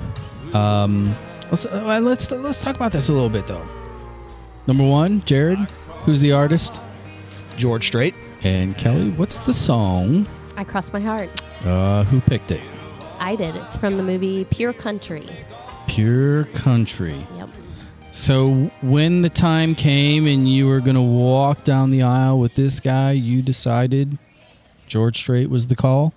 [0.55, 1.15] Um,
[1.51, 3.67] let's uh, let's let's talk about this a little bit though.
[4.67, 5.71] Number one, Jarod,
[6.05, 6.81] who's the artist,
[7.57, 8.15] George Strait.
[8.43, 10.27] And Kelly, what's the song?
[10.57, 11.29] I crossed my heart.
[11.65, 12.63] Uh, who picked it?
[13.19, 13.55] I did.
[13.57, 15.29] It's from the movie Pure Country.
[15.87, 17.27] Pure Country.
[17.37, 17.51] Yep.
[18.11, 22.55] So when the time came and you were going to walk down the aisle with
[22.55, 24.19] this guy, you decided
[24.87, 26.13] George Strait was the call.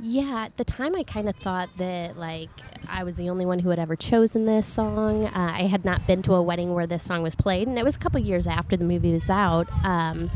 [0.00, 2.50] Yeah, at the time I kind of thought that like
[2.88, 5.24] I was the only one who had ever chosen this song.
[5.24, 7.84] Uh, I had not been to a wedding where this song was played, and it
[7.84, 9.66] was a couple years after the movie was out.
[9.84, 10.30] Um,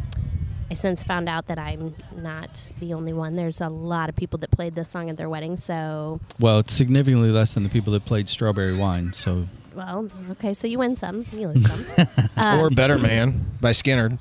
[0.72, 3.36] I since found out that I'm not the only one.
[3.36, 5.58] There's a lot of people that played this song at their wedding.
[5.58, 9.12] So, Well, it's significantly less than the people that played Strawberry Wine.
[9.12, 12.06] So well, okay, so you win some, you lose some.
[12.38, 14.18] Um, or Better Man by Skinner.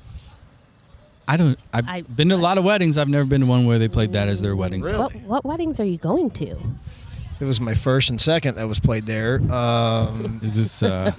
[1.26, 1.58] I don't.
[1.72, 2.98] I've I- been to a lot of weddings.
[2.98, 4.98] I've never been to one where they played that as their wedding song.
[4.98, 6.54] what, what weddings are you going to?
[7.42, 9.40] It was my first and second that was played there.
[9.52, 11.10] Um, Is this uh,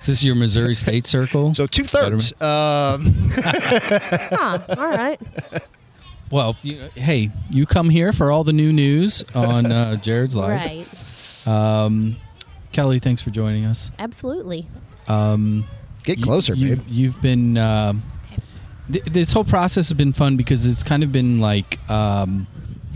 [0.00, 1.54] is this your Missouri State Circle?
[1.54, 2.32] so two thirds.
[2.42, 5.20] Um, Huh, all right.
[6.28, 11.46] well, you hey, you come here for all the new news on uh, Jarod's life.
[11.46, 11.46] Right.
[11.46, 12.16] Um,
[12.72, 13.92] Kelly, thanks for joining us.
[14.00, 14.66] Absolutely.
[15.06, 15.64] Um,
[16.02, 16.84] get closer, you, babe.
[16.88, 17.56] You've been.
[17.58, 18.02] um
[18.90, 22.48] th- this whole process has been fun because it's kind of been like um,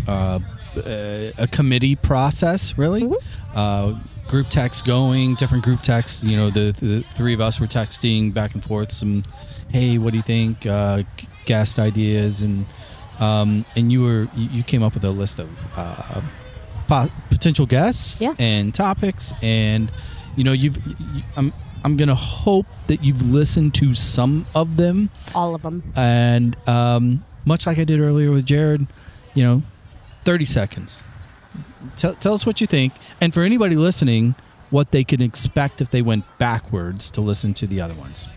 [0.08, 0.40] uh,
[0.86, 3.02] uh, a committee process, really.
[3.02, 3.14] Mhm.
[3.54, 3.94] Uh,
[4.28, 6.22] group text going, different group texts.
[6.22, 8.92] You know, the, the three of us were texting back and forth.
[8.92, 9.24] Some,
[9.70, 10.66] hey, what do you think?
[10.66, 11.02] Uh,
[11.46, 12.66] guest ideas, and
[13.20, 16.20] um, and you were you you came up with a list of uh,
[16.86, 18.34] po- potential guests Yeah.
[18.38, 19.90] and topics, and
[20.36, 20.76] you know, you've.
[20.86, 21.52] You, I'm
[21.84, 25.92] I'm gonna hope that you've listened to some of them, All of them.
[25.94, 28.88] and um, much like I did earlier with Jarod,
[29.34, 29.62] you know,
[30.28, 31.02] 30 seconds.
[31.96, 34.34] Tell, tell us what you think, and for anybody listening,
[34.68, 38.28] what they can expect if they went backwards to listen to the other ones.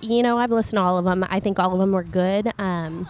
[0.00, 1.24] You know, I've listened to all of them.
[1.30, 2.50] I think all of them were good.
[2.58, 3.08] Um,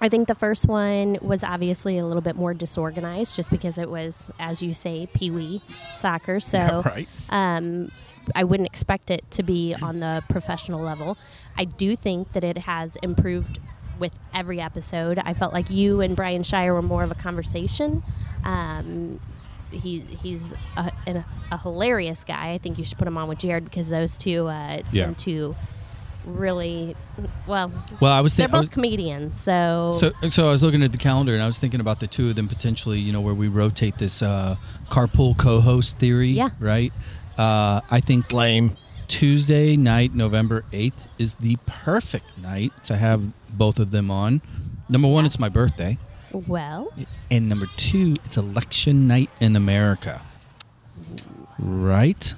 [0.00, 3.90] I think the first one was obviously a little bit more disorganized, just because it
[3.90, 5.60] was, as you say, pee wee
[5.96, 6.38] soccer.
[6.38, 7.08] So, right.
[7.30, 7.90] um,
[8.32, 11.18] I wouldn't expect it to be on the professional level.
[11.58, 13.58] I do think that it has improved
[14.00, 15.18] with every episode.
[15.20, 18.02] I felt like you and Brian Shire were more of a conversation.
[18.42, 19.20] Um,
[19.70, 22.50] he he's a, an- a hilarious guy.
[22.52, 25.12] I think you should put him on with Jarod because those two uh, tend Yeah.
[25.18, 25.54] to
[26.26, 26.96] really
[27.46, 27.70] well.
[28.00, 28.60] Well, I was They're thinking.
[28.62, 31.80] both comedians, so, So, so I was looking at the calendar and I was thinking
[31.80, 34.56] about the two of them potentially, you know, where we rotate this uh,
[34.90, 36.28] carpool co-host theory.
[36.28, 36.50] Yeah.
[36.58, 36.92] Right.
[37.38, 38.76] Uh, I think Lame.
[39.10, 43.22] Tuesday night, November 8th, is the perfect night to have
[43.58, 44.40] both of them on.
[44.88, 45.98] Number one, it's my birthday.
[46.32, 46.92] well.
[47.30, 50.22] And number two, it's election night in America.
[51.58, 52.32] Right?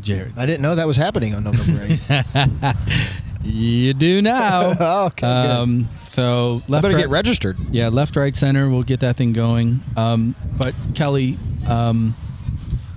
[0.00, 0.38] Jarod.
[0.38, 3.16] I didn't know that was happening on November 8th.
[3.42, 4.74] You do now.
[4.80, 5.20] oh, okay.
[5.26, 5.50] good.
[5.50, 7.56] um, so I left, better right, get registered.
[7.70, 8.68] yeah, left, right, center.
[8.68, 9.80] We'll get that thing going.
[9.96, 12.14] Um, but Kelly, um,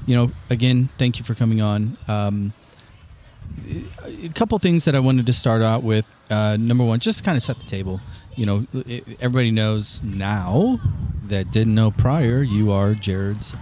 [0.06, 1.98] you know, again, thank you for coming on.
[2.08, 2.54] Um,
[4.06, 6.14] a couple things that I wanted to start out with.
[6.30, 8.00] Uh, number one, just kind of set the table.
[8.36, 8.66] You know,
[9.20, 10.80] everybody knows now
[11.28, 12.42] that didn't know prior.
[12.42, 13.56] You are Jarod's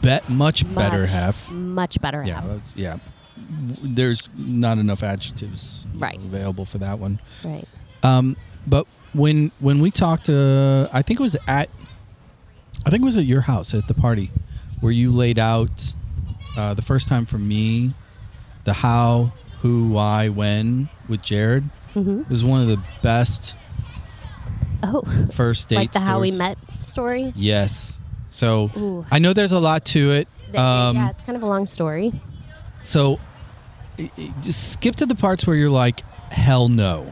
[0.00, 1.50] bet much, better much, half.
[1.50, 2.72] Much better Yeah, half.
[2.76, 2.98] yeah.
[3.82, 6.16] There's not enough adjectives you know, Right.
[6.16, 7.20] available for that one.
[7.44, 7.66] Right.
[8.02, 8.36] Um,
[8.66, 11.68] but when when we talked, uh, I think it was at,
[12.86, 14.30] I think it was at your house at the party,
[14.84, 15.94] where you laid out
[16.58, 17.94] uh, the first time for me,
[18.64, 21.62] the how, who, why, when with Jarod.
[21.94, 23.54] hmm It was one of the best
[24.82, 25.00] Oh,
[25.32, 27.32] first date like the how we met story.
[27.34, 27.98] Yes.
[28.28, 29.06] So Ooh.
[29.10, 30.28] I know there's a lot to it.
[30.54, 32.12] Um, yeah, it's kind of a long story.
[32.82, 33.18] So
[34.42, 37.10] just skip to the parts where you're like, hell no.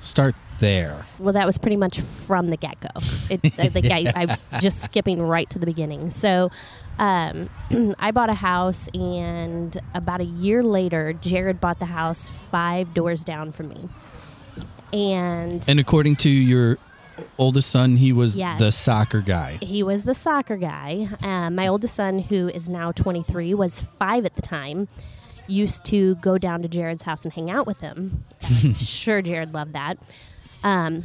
[0.00, 1.06] Start there.
[1.18, 2.88] Well, that was pretty much from the get go.
[2.96, 6.10] I think I, I'm just skipping right to the beginning.
[6.10, 6.50] So,
[6.98, 7.48] um,
[7.98, 13.24] I bought a house, and about a year later, Jarod bought the house five doors
[13.24, 13.88] down from me.
[14.92, 16.78] And And according to your
[17.36, 18.58] oldest son, he was Yes.
[18.58, 19.58] the soccer guy.
[19.62, 21.08] he was the soccer guy.
[21.22, 24.88] Um, my oldest son, who is now 23, was five at the time.
[25.46, 28.24] Used to go down to Jarod's house and hang out with him.
[28.76, 29.98] Sure Jarod loved that.
[30.62, 31.04] Um,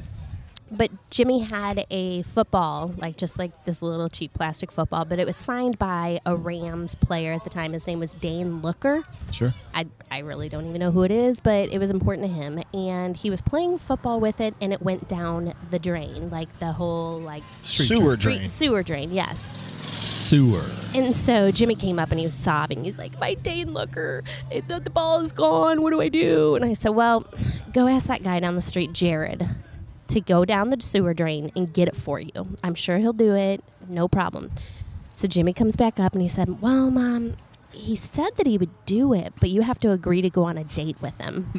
[0.75, 5.25] but Jimmy had a football, like just like this little cheap plastic football, but it
[5.25, 7.73] was signed by a Rams player at the time.
[7.73, 9.03] His name was Dane Looker.
[9.31, 9.53] Sure.
[9.73, 12.61] I, I really don't even know who it is, but it was important to him.
[12.73, 16.71] And he was playing football with it, and it went down the drain, like the
[16.71, 18.47] whole like Street Sewer street drain.
[18.49, 19.11] sewer drain.
[19.11, 19.51] Yes.
[19.91, 20.65] Sewer.
[20.95, 22.83] And so Jimmy came up and he was sobbing.
[22.83, 25.83] He's like, "My Dane Looker, it, the, the ball is gone.
[25.83, 27.25] What do I do?" And I said, "Well,
[27.73, 29.55] go ask that guy down the street, Jarod,
[30.07, 32.57] to go down the sewer drain and get it for you.
[32.63, 33.63] I'm sure he'll do it.
[33.87, 34.51] No problem."
[35.11, 37.35] So Jimmy comes back up and he said, "Well, mom,
[37.73, 40.57] he said that he would do it, but you have to agree to go on
[40.57, 41.49] a date with him.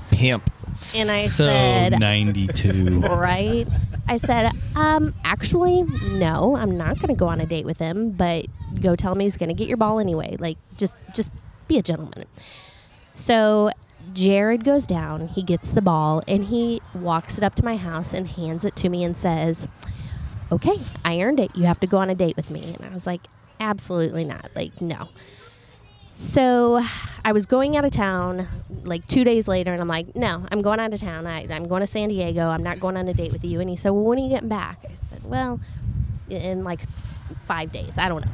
[0.10, 0.50] Pimp.
[0.96, 3.00] And I so said, 92.
[3.00, 3.66] right?
[4.06, 8.10] I said, um, actually, no, I'm not going to go on a date with him,
[8.10, 8.46] but
[8.80, 10.36] go tell him he's going to get your ball anyway.
[10.38, 11.30] Like, just, just
[11.66, 12.26] be a gentleman.
[13.14, 13.70] So
[14.18, 18.12] Jarod goes down, he gets the ball, and he walks it up to my house
[18.12, 19.68] and hands it to me and says,
[20.50, 21.54] okay, I earned it.
[21.56, 22.74] You have to go on a date with me.
[22.74, 23.20] And I was like,
[23.60, 24.50] absolutely not.
[24.56, 25.08] Like, no.
[26.14, 26.80] So
[27.24, 28.48] I was going out of town
[28.82, 31.26] like two days later, and I'm like, no, I'm going out of town.
[31.26, 32.48] I, I'm going to San Diego.
[32.48, 33.60] I'm not going on a date with you.
[33.60, 34.80] And he said, well, when are you getting back?
[34.90, 35.60] I said, well,
[36.28, 36.80] in like
[37.46, 37.98] five days.
[37.98, 38.32] I don't know.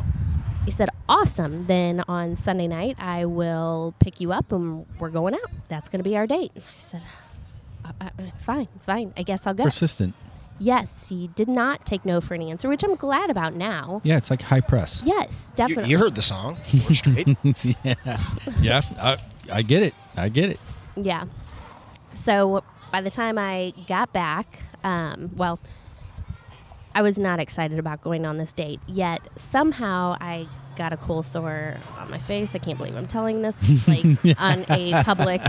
[0.65, 1.67] He said, awesome.
[1.67, 5.51] Then on Sunday night, I will pick you up and we're going out.
[5.69, 6.53] That's going to be our date.
[6.57, 7.03] I said,
[7.85, 9.13] uh, uh, fine, fine.
[9.17, 9.65] I guess I'll go.
[9.65, 10.15] Persistent.
[10.59, 14.01] Yes, he did not take no for an answer, which I'm glad about now.
[14.05, 15.03] Yeah, it's like high press.
[15.05, 15.91] Yes, definitely.
[15.91, 16.57] you heard the song.
[16.73, 17.25] We're
[17.85, 18.21] yeah.
[18.61, 18.81] Yeah.
[18.99, 19.19] I,
[19.53, 19.95] I get it.
[20.17, 20.61] I get it.
[20.97, 21.25] Yeah.
[22.15, 25.59] So by the time I got back, um, well,
[26.95, 28.81] I was not excited about going on this date.
[28.87, 32.55] Yet somehow I got a cold sore on my face.
[32.55, 34.05] I can't believe I'm telling this like
[34.39, 35.43] on a public.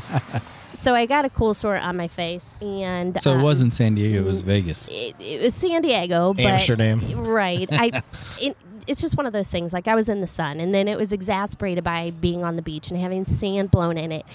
[0.73, 3.95] So I got a cold sore on my face, and So it um, wasn't San
[3.95, 4.87] Diego, it was Vegas.
[4.91, 7.01] It, it was San Diego, but Amsterdam.
[7.15, 7.67] Right.
[7.71, 8.01] I.
[8.41, 9.71] It, it's just one of those things.
[9.71, 12.61] Like I was in the sun, and then it was exasperated by being on the
[12.61, 14.25] beach and having sand blown in it.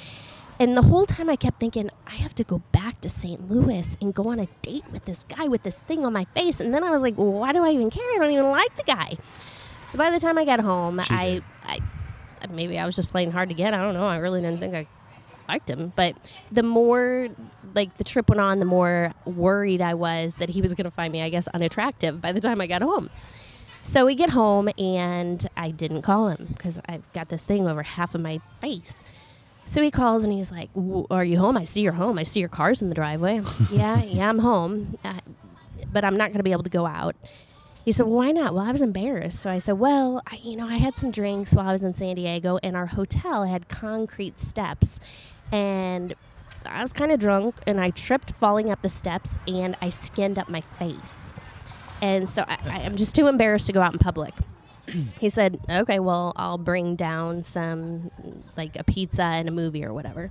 [0.60, 3.50] And the whole time I kept thinking, I have to go back to St.
[3.50, 6.60] Louis and go on a date with this guy with this thing on my face.
[6.60, 8.04] And then I was like, well, why do I even care?
[8.04, 9.16] I don't even like the guy.
[9.84, 11.40] So by the time I got home, I.
[11.64, 11.78] I,
[12.50, 13.72] maybe I was just playing hard to get.
[13.72, 14.06] I don't know.
[14.06, 14.86] I really didn't think I
[15.48, 15.92] liked him.
[15.96, 16.16] But
[16.52, 17.28] the more
[17.74, 20.90] like the trip went on, the more worried I was that he was going to
[20.90, 23.08] find me, I guess, unattractive by the time I got home.
[23.82, 27.82] So we get home and I didn't call him because I've got this thing over
[27.82, 29.02] half of my face.
[29.70, 31.56] So he calls and he's like, "W- "Are you home?
[31.56, 32.18] I see you're home.
[32.18, 35.12] I see your car's in the driveway." Yeah, yeah, I'm home, uh,
[35.92, 37.14] but I'm not going to be able to go out.
[37.84, 40.56] He said, well, "Why not?" Well, I was embarrassed, so I said, "Well, I, you
[40.56, 43.68] know, I had some drinks while I was in San Diego, and our hotel had
[43.68, 44.98] concrete steps,
[45.52, 46.16] and
[46.66, 50.36] I was kind of drunk, and I tripped falling up the steps, and I skinned
[50.36, 51.32] up my face,
[52.02, 54.34] and so I, I'm just too embarrassed to go out in public."
[55.20, 58.10] He said, "Okay, well, I'll bring down some
[58.56, 60.30] like a pizza and a movie or whatever."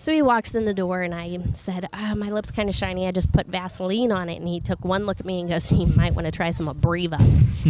[0.00, 3.08] So he walks in the door, and I said, oh, "My lips kind of shiny.
[3.08, 5.72] I just put Vaseline on it." And he took one look at me and goes,
[5.72, 7.18] "You might want to try some Abreva,"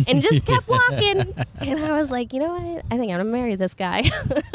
[0.06, 1.34] and just kept walking.
[1.60, 2.84] And I was like, "You know what?
[2.90, 4.04] I think I'm gonna marry this guy."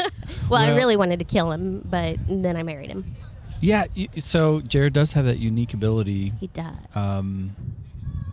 [0.48, 3.14] well, I really wanted to kill him, but then I married him.
[3.60, 3.84] Yeah.
[4.18, 6.32] So Jarod does have that unique ability.
[6.40, 6.76] He does.
[6.94, 7.56] Um,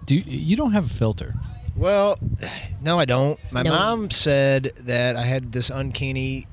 [0.05, 1.33] do you don't have a filter?
[1.81, 2.19] Well,
[2.79, 3.39] no, I don't.
[3.51, 3.71] My No.
[3.71, 6.45] mom said that I had this uncanny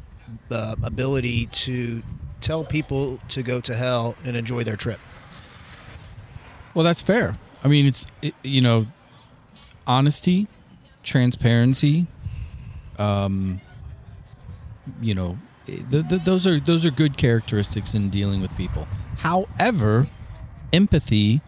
[0.50, 2.02] uh, ability to
[2.40, 4.98] tell people to go to hell and enjoy their trip.
[6.72, 7.36] Well, that's fair.
[7.62, 8.86] I mean, it's it, you know,
[9.86, 10.46] honesty,
[11.02, 12.06] transparency.
[12.98, 13.60] Um,
[15.02, 15.36] you know,
[15.66, 18.88] th- th- those are those are good characteristics in dealing with people.
[19.18, 20.06] However,
[20.72, 21.42] empathy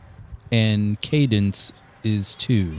[0.52, 1.72] and cadence
[2.04, 2.78] is too.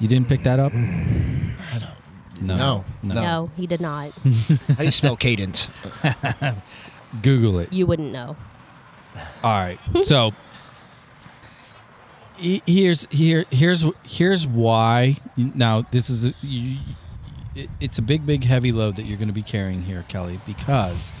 [0.00, 0.72] You didn't pick that up?
[0.74, 2.42] I don't.
[2.42, 3.14] No, No, no.
[3.14, 3.20] no.
[3.22, 4.10] no, he did not.
[4.68, 5.68] How do you spell cadence?
[7.22, 7.72] Google it.
[7.72, 8.36] You wouldn't know.
[9.44, 9.78] All right.
[10.02, 10.32] So
[12.36, 15.16] he- here's here here's here's why.
[15.36, 16.78] Now this is a, you,
[17.54, 20.40] it, it's a big big heavy load that you're going to be carrying here, Kelly,
[20.46, 21.12] because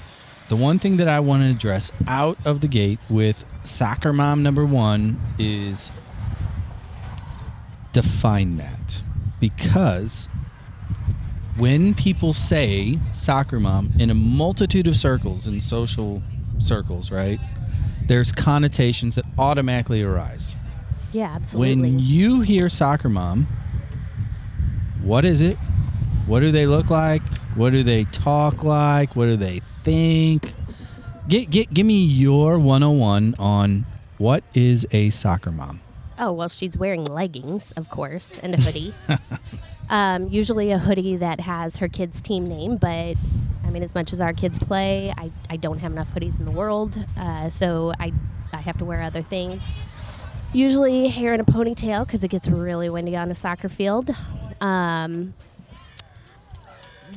[0.48, 4.42] the one thing that I want to address out of the gate with soccer mom
[4.42, 5.90] number one is
[7.92, 9.02] define that
[9.40, 10.28] because
[11.56, 16.22] when people say soccer mom in a multitude of circles in social
[16.58, 17.38] circles, right?
[18.06, 20.56] There's connotations that automatically arise.
[21.12, 21.90] Yeah, absolutely.
[21.90, 23.46] When you hear soccer mom,
[25.02, 25.56] what is it?
[26.26, 27.22] What do they look like?
[27.56, 29.16] What do they talk like?
[29.16, 30.54] What do they think?
[31.28, 33.86] Get, get, give me your 101 on
[34.18, 35.80] what is a soccer mom.
[36.22, 38.92] Oh, well, she's wearing leggings, of course, and a hoodie.
[39.88, 43.16] um, usually a hoodie that has her kid's team name, but
[43.64, 46.44] I mean, as much as our kids play, I, I don't have enough hoodies in
[46.44, 48.12] the world, uh, so I,
[48.52, 49.62] I have to wear other things.
[50.52, 54.14] Usually hair in a ponytail because it gets really windy on a soccer field.
[54.60, 55.32] Um,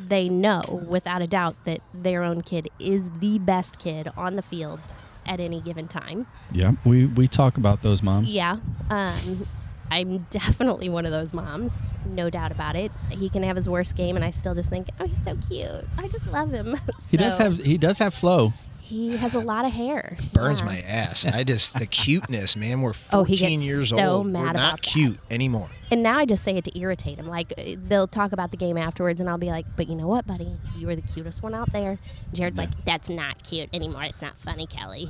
[0.07, 4.41] they know without a doubt that their own kid is the best kid on the
[4.41, 4.79] field
[5.25, 6.27] at any given time.
[6.51, 8.27] Yeah, we, we talk about those moms.
[8.27, 8.57] Yeah.
[8.89, 9.45] Um,
[9.91, 12.91] I'm definitely one of those moms, no doubt about it.
[13.11, 15.85] He can have his worst game, and I still just think, oh, he's so cute.
[15.97, 16.75] I just love him.
[17.11, 18.53] He does have he does have flow.
[18.85, 20.17] He has a lot of hair.
[20.33, 20.65] Burns Yeah.
[20.65, 21.25] my ass.
[21.25, 22.81] I just the cuteness, man.
[22.81, 24.27] We're 14 Oh, he gets years so old.
[24.27, 24.81] mad We're about not that.
[24.81, 25.69] cute anymore.
[25.89, 27.27] And now I just say it to irritate him.
[27.27, 30.07] Like uh, they'll talk about the game afterwards, and I'll be like, "But you know
[30.07, 30.57] what, buddy?
[30.77, 31.97] You were the cutest one out there."
[32.33, 34.03] Jarod's like, "That's not cute anymore.
[34.03, 35.09] It's not funny, Kelly."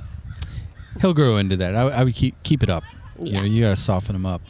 [1.02, 1.76] He'll grow into that.
[1.76, 2.84] I, I would keep keep it up.
[3.20, 3.40] You Yeah.
[3.40, 4.42] know, you gotta soften him up.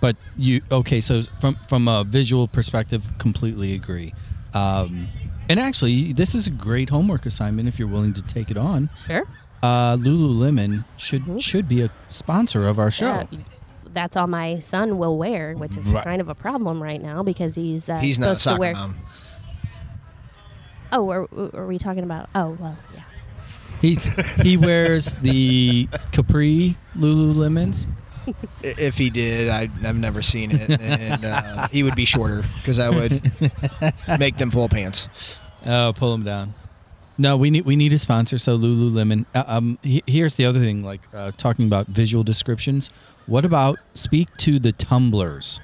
[0.00, 1.00] But you okay?
[1.02, 4.14] So from from a visual perspective, completely agree.
[4.54, 5.08] Um,
[5.48, 8.90] and actually, this is a great homework assignment if you're willing to take it on.
[9.06, 9.24] Sure.
[9.62, 13.06] Uh, Lululemon should should be a sponsor of our show.
[13.06, 13.34] Mm-hmm.
[13.36, 13.40] Yeah,
[13.94, 16.04] that's all my son will wear, which is Right.
[16.04, 18.60] kind of a problem right now because he's uh, He's not a supposed soccer to
[18.60, 18.74] wear.
[18.74, 18.96] mom.
[20.92, 22.28] Oh, are, are we talking about?
[22.34, 23.00] Oh, well, yeah.
[23.80, 24.06] He's
[24.42, 27.86] he wears the capri Lululemons.
[28.62, 32.78] If he did, I, I've never seen it, and uh, he would be shorter because
[32.78, 33.32] I would
[34.18, 35.08] make them full pants.
[35.66, 36.54] Oh, pull them down.
[37.16, 38.38] No, we need we need a sponsor.
[38.38, 39.26] So Lululemon.
[39.34, 40.82] Uh, um, he, here's the other thing.
[40.82, 42.90] Like uh, talking about visual descriptions.
[43.26, 45.60] What about speak to the tumblers?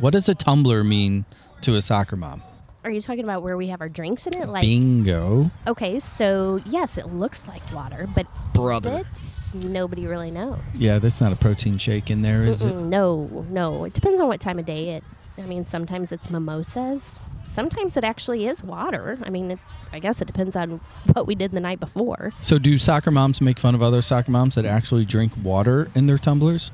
[0.00, 1.24] What does a tumbler mean
[1.62, 2.42] to a soccer mom?
[2.84, 4.48] Are you talking about where we have our drinks in it?
[4.48, 5.50] Like, Bingo.
[5.68, 9.04] okay, so yes, it looks like water, but Brother.
[9.08, 10.58] it's nobody really knows.
[10.74, 12.74] Yeah, that's not a protein shake in there, is it?
[12.74, 13.84] No, no.
[13.84, 15.04] It depends on what time of day it.
[15.38, 17.20] I mean, sometimes it's mimosas.
[17.44, 19.16] Sometimes it actually is water.
[19.22, 19.58] I mean, it,
[19.92, 20.80] I guess it depends on
[21.12, 22.32] what we did the night before.
[22.40, 26.06] So do soccer moms make fun of other soccer moms that actually drink water in
[26.06, 26.72] their tumblers?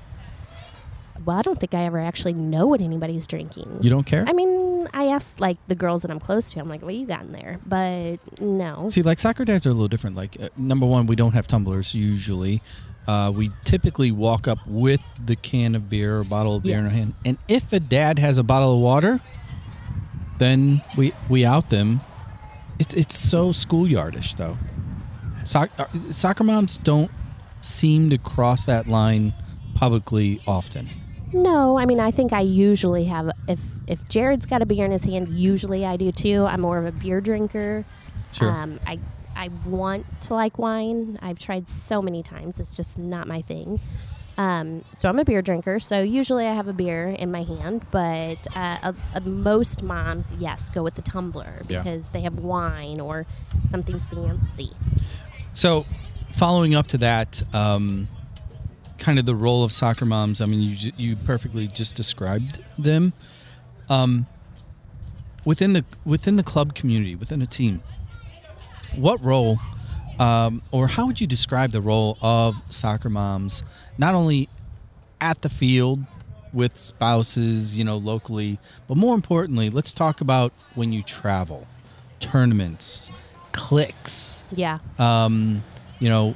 [1.24, 3.78] Well, I don't think I ever actually know what anybody's drinking.
[3.82, 4.24] You don't care?
[4.26, 6.61] I mean, I asked like the girls that I'm close to.
[6.61, 8.89] I'm like, "What you got in there?" But no.
[8.91, 10.16] See, like soccer dads are a little different.
[10.16, 12.62] Like, uh, number one, we don't have tumblers usually.
[13.07, 16.84] Uh, we typically walk up with the can of beer or bottle of beer in
[16.84, 17.14] our hand.
[17.24, 19.20] And if a dad has a bottle of water,
[20.39, 22.01] then we we out them.
[22.78, 24.59] It's it's so schoolyardish though.
[25.45, 27.11] Soc- uh, soccer moms don't
[27.62, 29.32] seem to cross that line
[29.74, 30.91] publicly often.
[31.33, 33.31] No, I mean, I think I usually have.
[33.47, 36.45] If if Jarod's got a beer in his hand, usually I do too.
[36.47, 37.85] I'm more of a beer drinker.
[38.33, 38.51] Sure.
[38.51, 38.99] Um, I
[39.37, 41.18] I want to like wine.
[41.22, 42.59] I've tried so many times.
[42.61, 43.81] It's just not my thing.
[44.37, 45.81] Um, so I'm a beer drinker.
[45.81, 47.85] So usually I have a beer in my hand.
[47.91, 51.83] But uh, uh, uh, most moms, yes, go with the tumbler Yeah.
[51.83, 53.26] because they have wine or
[53.70, 54.70] something fancy.
[55.55, 55.87] So,
[56.31, 58.07] following up to that, um,
[58.99, 60.40] kind of the role of soccer moms.
[60.40, 63.12] I mean, you you perfectly just described them.
[63.88, 64.26] Um,
[65.44, 67.82] within the within the club community, within a team,
[68.94, 69.59] what role,
[70.18, 73.62] um, or how would you describe the role of soccer moms,
[73.96, 74.49] not only
[75.20, 76.01] at the field
[76.53, 81.66] with spouses, you know, locally, but more importantly, let's talk about when you travel,
[82.20, 83.11] tournaments,
[83.53, 84.78] cliques Yeah.
[84.99, 85.62] um,
[85.99, 86.34] you know,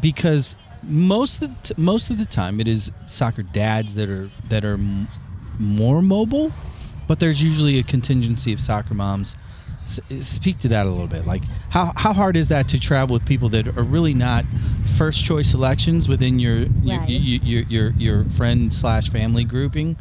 [0.00, 4.30] because most of the t- most of the time it is soccer dads that are
[4.48, 5.08] that are m-
[5.58, 6.52] more mobile,
[7.08, 9.36] but there's usually a contingency of soccer moms.
[9.84, 11.26] S- speak to that a little bit.
[11.26, 14.44] Like how how hard is that to travel with people that are really not
[14.96, 17.08] first choice selections within your your Right.
[17.08, 19.96] your, your, your, your friend slash family grouping?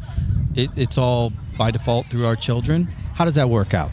[0.56, 2.86] It, it's all by default through our children.
[3.16, 3.92] How does that work out?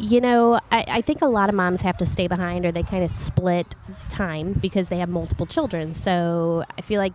[0.00, 2.82] You know, I, I think a lot of moms have to stay behind or they
[2.82, 3.74] kind of split
[4.08, 5.92] time because they have multiple children.
[5.92, 7.12] So I feel like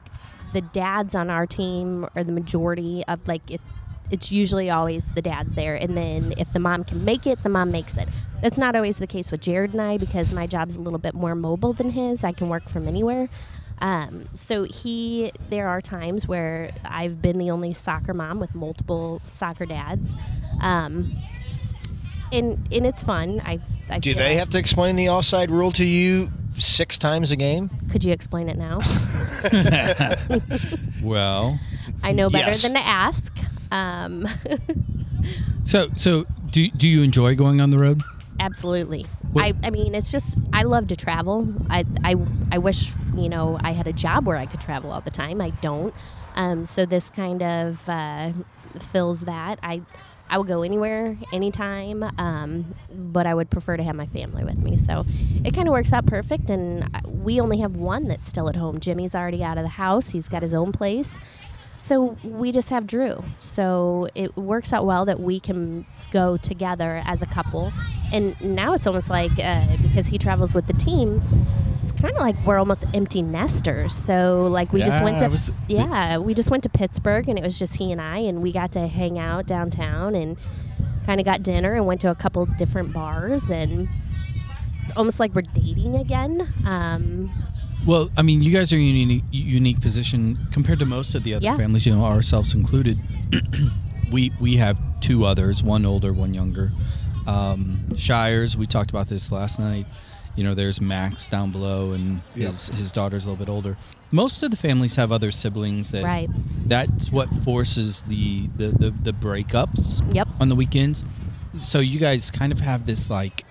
[0.54, 3.60] the dads on our team are the majority of like it.
[4.12, 7.50] It's usually always the dads there, and then if the mom can make it, the
[7.50, 8.08] mom makes it.
[8.44, 11.16] That's not always the case with Jarod and I because my job's a little bit
[11.16, 12.24] more mobile than his.
[12.24, 13.30] I can work from anywhere.
[13.80, 19.24] Um, so he, there are times where I've been the only soccer mom with multiple
[19.26, 20.14] soccer dads.
[20.62, 21.18] Um,
[22.36, 23.42] and and it's fun.
[23.46, 23.60] I,
[23.90, 27.36] I Do they like- have to explain the offside rule to you six times a
[27.36, 27.70] game?
[27.92, 28.80] Could you explain it now?
[31.02, 31.60] Well,
[32.04, 32.64] I know better Yes.
[32.64, 33.36] than to ask.
[33.72, 34.28] Um,
[35.64, 38.02] so so do do you enjoy going on the road?
[38.40, 39.06] absolutely.
[39.32, 41.48] What- I, I mean, it's just I love to travel.
[41.70, 42.16] I, I
[42.52, 45.42] I wish you know I had a job where I could travel all the time.
[45.42, 45.94] I don't.
[46.36, 48.32] Um, so this kind of uh,
[48.82, 49.60] fills that.
[49.62, 49.82] I
[50.30, 54.58] I would go anywhere, anytime, um, but I would prefer to have my family with
[54.58, 54.76] me.
[54.76, 55.06] So
[55.44, 56.50] it kind of works out perfect.
[56.50, 58.80] And we only have one that's still at home.
[58.80, 60.10] Jimmy's already out of the house.
[60.10, 61.20] He's got his own place.
[61.78, 63.24] So we just have Drew.
[63.38, 67.72] So it works out well that we can go together as a couple.
[68.12, 71.22] And now it's almost like uh, because he travels with the team,
[71.86, 73.96] it's kind of like we're almost empty nesters.
[73.96, 77.44] So like we just went to was- yeah, we just went to Pittsburgh and it
[77.44, 80.36] was just he and I and we got to hang out downtown and
[81.06, 83.88] kind of got dinner and went to a couple different bars and
[84.82, 86.52] it's almost like we're dating again.
[86.66, 87.30] Um,
[87.86, 91.24] Well, I mean, you guys are in a unique, unique position compared to most of
[91.24, 91.56] the other Yeah.
[91.58, 92.98] families, you know, ourselves included.
[94.12, 96.72] we we have two others, one older, one younger.
[97.28, 99.86] Um, Shires, we talked about this last night.
[100.36, 102.52] You know, there's Max down below, and Yep.
[102.52, 103.78] his his daughter's a little bit older.
[104.12, 106.04] Most of the families have other siblings that.
[106.04, 106.30] Right.
[106.68, 110.28] That's what forces the the the, the breakups Yep.
[110.40, 111.04] on the weekends.
[111.58, 113.46] So you guys kind of have this like.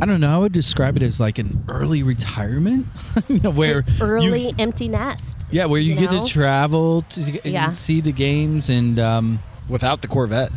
[0.00, 0.32] I don't know.
[0.32, 2.86] I would describe it as like an early retirement,
[3.28, 5.44] you know, where it's early you, empty nest.
[5.50, 6.24] yeah, where you, get know?
[6.24, 7.70] to travel to and Yeah.
[7.70, 10.52] see the games, and um, Without the Corvette.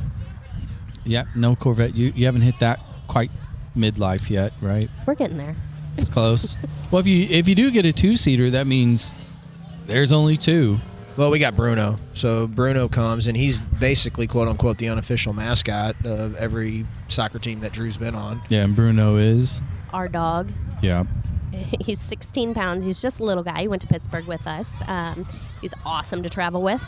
[1.03, 1.95] yeah, no Corvette.
[1.95, 3.31] You you haven't hit that quite
[3.77, 4.89] midlife yet, right?
[5.05, 5.55] We're getting there.
[5.97, 6.55] It's close.
[6.91, 9.11] well, if you if you do get a two seater, that means
[9.85, 10.77] there's only two.
[11.15, 11.99] Well, we got Bruno.
[12.13, 17.61] So Bruno comes, and he's basically quote unquote the unofficial mascot of every soccer team
[17.61, 18.41] that Drew's been on.
[18.49, 19.61] Yeah, and Bruno is
[19.93, 20.51] Our dog.
[20.81, 21.05] yeah.
[21.81, 22.83] He's 16 pounds.
[22.85, 23.61] He's just a little guy.
[23.61, 24.71] He went to Pittsburgh with us.
[24.85, 25.25] Um,
[25.59, 26.83] he's awesome to travel with.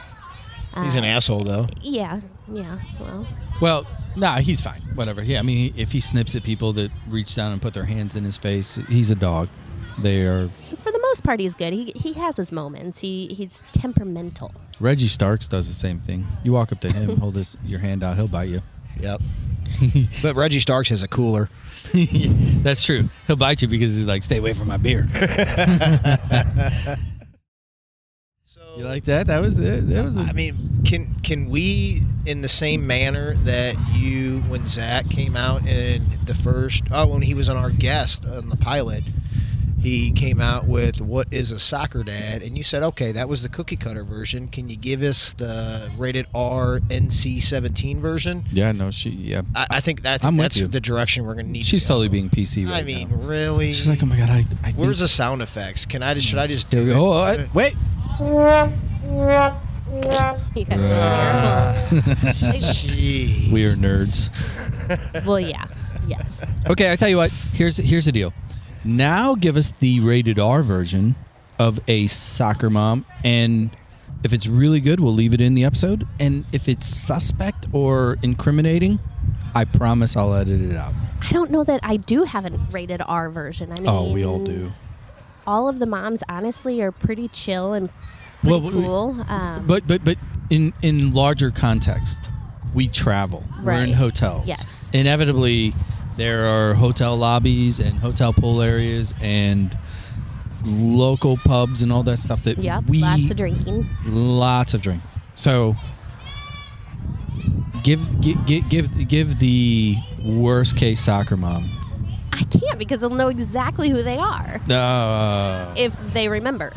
[0.84, 1.66] He's an Uh, asshole, though.
[1.82, 2.20] Yeah,
[2.52, 2.78] yeah.
[3.00, 3.28] Well,
[3.62, 3.88] Well,
[4.20, 4.82] nah, he's fine.
[4.96, 5.24] Whatever.
[5.24, 8.16] Yeah, I mean, if he snips at people that reach down and put their hands
[8.16, 9.50] in his face, he's a dog.
[10.02, 10.50] They are.
[10.78, 11.74] for the most part, he's good.
[11.74, 13.00] He, he has his moments.
[13.00, 14.54] He he's temperamental.
[14.80, 16.26] Reggie Starks does the same thing.
[16.44, 18.62] You walk up to him, hold his your hand out, he'll bite you.
[18.98, 19.22] Yep.
[20.22, 21.50] but Reggie Starks has a cooler.
[22.64, 23.10] That's true.
[23.28, 25.08] He'll bite you because he's like, "Stay away from my beer."
[28.46, 29.28] so, you like that?
[29.28, 29.88] That was it.
[29.90, 30.18] That was.
[30.18, 35.36] A, I mean, can can we, in the same manner that you, when Zach came
[35.36, 39.04] out in the first, oh, when he was on our guest on the pilot,
[39.80, 43.44] he came out with what is a soccer dad, and you said, okay, that was
[43.44, 44.50] the cookie cutter version.
[44.50, 48.44] Can you give us the rated R NC seventeen version?
[48.52, 49.10] yeah, no, she.
[49.12, 51.64] Yeah, I, I think that I'm that's the direction we're gonna need.
[51.64, 51.94] she's to go.
[51.94, 53.16] totally being PC right I mean, now.
[53.26, 53.72] really?
[53.72, 55.86] She's like, "Oh my god, I." I Where's think- the sound effects?
[55.86, 56.28] Can I just?
[56.28, 56.94] Should I just do it?
[56.94, 57.76] Oh, I- wait.
[59.92, 60.02] You
[60.66, 62.02] guys are terrible.
[63.52, 64.30] We are nerds.
[65.26, 65.66] well, yeah.
[66.08, 66.46] Yes.
[66.70, 67.32] Okay, I tell you what.
[67.54, 68.34] Here's here's the deal.
[68.86, 71.16] Now give us the rated R version
[71.58, 73.70] of a soccer mom, and
[74.24, 76.08] if it's really good, we'll leave it in the episode.
[76.20, 79.00] And if it's suspect or incriminating,
[79.56, 80.94] I promise I'll edit it out.
[81.22, 83.72] I don't know that I do have a rated R version.
[83.72, 84.72] I mean, Oh, we all do.
[85.48, 87.90] All of the moms, honestly, are pretty chill and
[88.44, 89.26] Well, cool.
[89.28, 90.18] Um, But but but
[90.50, 92.18] in in larger context,
[92.74, 93.44] we travel.
[93.62, 93.80] Right.
[93.80, 94.48] We're in hotels.
[94.48, 94.90] Yes.
[94.94, 95.74] Inevitably,
[96.18, 99.76] there are hotel lobbies and hotel pool areas and
[100.66, 103.86] local pubs and all that stuff that yep, we lots of drinking.
[104.06, 105.02] lots of drink.
[105.36, 105.76] So
[107.84, 111.70] give give give give, the worst case soccer mom.
[112.32, 116.72] I can't because they'll know exactly who they are Uh, if they remember.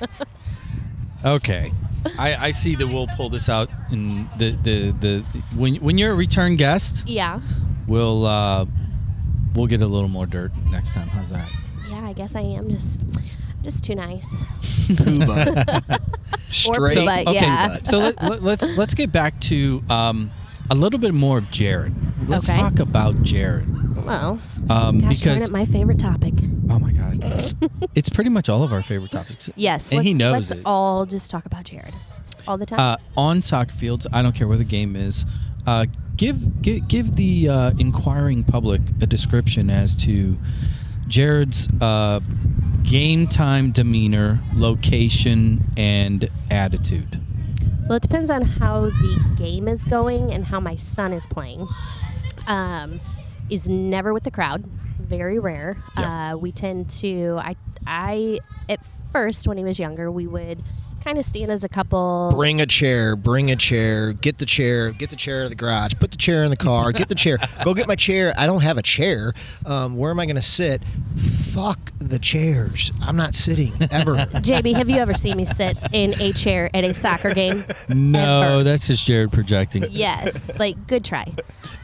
[1.24, 1.72] okay.
[2.18, 5.18] I, I see that we'll pull this out in the, the, the
[5.56, 7.40] when when you're a return guest, yeah.
[7.86, 8.66] we'll uh,
[9.54, 11.08] we'll get a little more dirt next time.
[11.08, 11.48] How's that?
[11.88, 13.02] Yeah, I guess I am just
[13.62, 14.26] just too nice.
[14.96, 15.80] Cuba.
[16.50, 16.96] Straight.
[16.98, 17.78] Or But, okay, yeah.
[17.84, 20.30] so let, let, let's let's get back to um,
[20.70, 21.94] a little bit more of Jarod.
[22.28, 22.58] Let's Okay.
[22.58, 24.40] talk about Jarod Well,
[24.70, 26.34] um, gosh darn because it, my favorite topic.
[26.70, 27.22] oh my god,
[27.94, 29.50] it's pretty much all of our favorite topics.
[29.56, 30.62] Yes, and let's, he knows let's it.
[30.64, 31.94] all just talk about Jarod
[32.46, 32.80] all the time.
[32.80, 34.06] uh, on soccer fields.
[34.12, 35.24] I don't care where the game is.
[35.66, 35.86] Uh,
[36.16, 40.36] give, give give the uh, inquiring public a description as to
[41.08, 42.20] Jarod's uh,
[42.82, 47.20] game time demeanor, location, and attitude.
[47.88, 51.68] Well, it depends on how the game is going and how my son is playing.
[52.46, 53.00] Um,
[53.52, 54.66] is never with the crowd,
[54.98, 55.76] very rare.
[55.98, 56.32] Yeah.
[56.32, 57.36] Uh, we tend to.
[57.38, 58.38] I I
[58.68, 58.80] at
[59.12, 60.62] first when he was younger, we would
[61.02, 62.32] kind of stand as a couple.
[62.34, 63.16] Bring a chair.
[63.16, 64.12] Bring a chair.
[64.12, 64.90] Get the chair.
[64.92, 65.92] Get the chair out of the garage.
[65.98, 66.92] Put the chair in the car.
[66.92, 67.38] Get the chair.
[67.64, 68.32] Go get my chair.
[68.36, 69.32] I don't have a chair.
[69.66, 70.82] Um, where am I going to sit?
[71.52, 72.92] Fuck the chairs.
[73.00, 74.14] I'm not sitting ever.
[74.16, 77.64] JB, have you ever seen me sit in a chair at a soccer game?
[77.88, 78.64] No, Ever.
[78.64, 79.84] that's just Jarod projecting.
[79.90, 81.30] Yes, like good try.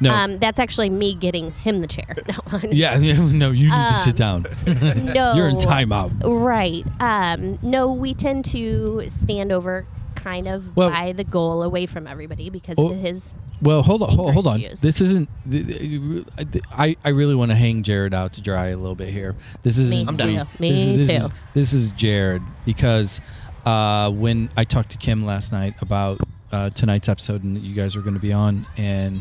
[0.01, 0.13] No.
[0.15, 2.17] Um, that's actually me getting him the chair.
[2.29, 4.47] No, Yeah, no, you need to sit down.
[4.67, 5.35] no.
[5.35, 6.13] You're in timeout.
[6.25, 6.85] Right.
[7.01, 12.07] Um, no, we tend to stand over kind of Well- by the goal away from
[12.07, 13.35] everybody because Well- of his.
[13.61, 14.61] Well, hold on, hold, hold on.
[14.61, 14.81] issues.
[14.81, 15.29] This isn't.
[15.51, 19.09] th- th- I I really want to hang Jarod out to dry a little bit
[19.09, 19.35] here.
[19.65, 19.97] This isn't.
[19.99, 20.29] Me I'm done.
[20.29, 20.45] too.
[20.61, 21.25] Me this is, this too.
[21.25, 23.21] Is, this is Jarod because
[23.67, 26.21] uh, when I talked to Kim last night about
[26.53, 29.21] uh, tonight's episode and that you guys were going to be on, and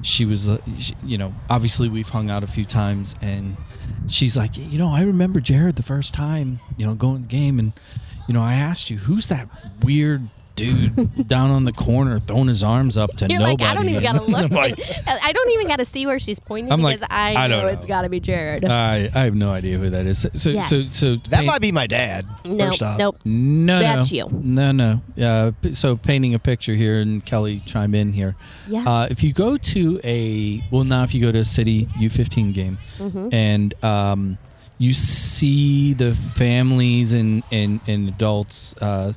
[0.00, 3.58] she was, uh, she, you know, obviously we've hung out a few times, and
[4.08, 7.28] she's like, you know, I remember Jarod the first time, you know, going to the
[7.28, 7.72] game, and
[8.26, 9.48] you know, I asked you, who's that
[9.82, 13.62] weird dude down on the corner throwing his arms up to You're nobody?
[13.62, 14.38] like, I don't even gotta look.
[14.44, 17.46] I'm like, I don't even gotta see where she's pointing I'm like, because I, I
[17.46, 17.88] know, don't it's know.
[17.88, 18.64] gotta be Jarod.
[18.66, 20.20] I I have no idea who that is.
[20.20, 20.70] So so Yes.
[20.70, 22.24] so, so That paint- might be my dad.
[22.46, 22.98] nope, First off.
[22.98, 23.18] nope.
[23.26, 24.16] No, That's no.
[24.16, 24.28] you.
[24.32, 25.02] No, no.
[25.22, 28.34] Uh, so painting a picture here, and Kelly chime in here.
[28.66, 28.88] Yeah.
[28.88, 32.54] Uh, if you go to a well, now if you go to a city U15
[32.54, 33.28] game, Mhm.
[33.34, 34.38] and um,
[34.78, 38.74] you see the families and and, and adults.
[38.80, 39.12] Uh,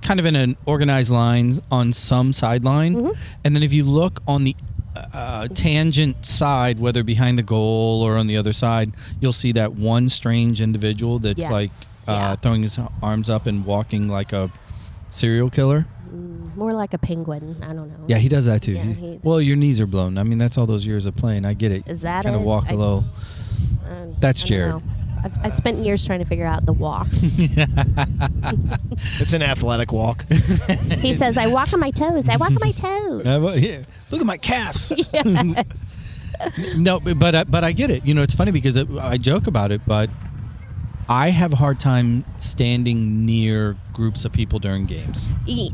[0.00, 3.16] Kind of in an organized lines on some sideline, Mhm.
[3.44, 4.54] and then if you look on the
[5.12, 9.74] uh, tangent side, whether behind the goal or on the other side, you'll see that
[9.74, 11.70] one strange individual that's Yes, like
[12.06, 12.36] uh, yeah.
[12.36, 14.50] throwing his arms up and walking like a
[15.10, 15.84] serial killer.
[16.14, 17.56] Mm, more like a penguin.
[17.62, 18.04] I don't know.
[18.06, 18.72] Yeah, he does that too.
[18.72, 20.16] Yeah, He- well, your knees are blown.
[20.16, 21.44] I mean, that's all those years of playing.
[21.44, 21.82] I get it.
[21.88, 23.04] Is that kind of walk I- a little?
[23.84, 24.82] Uh, That's Jarod.
[25.18, 25.24] Know.
[25.24, 27.08] I've, I've spent years trying to figure out the walk.
[29.20, 30.24] It's an athletic walk.
[30.98, 32.28] he says, "I walk on my toes.
[32.28, 33.82] I walk on my toes." Uh, well, yeah.
[34.10, 34.92] Look at my calves.
[35.12, 36.04] yes.
[36.76, 38.04] no, but but I, but I get it.
[38.04, 40.10] You know, it's funny because it, I joke about it, but
[41.10, 45.26] I have a hard time standing near groups of people during games.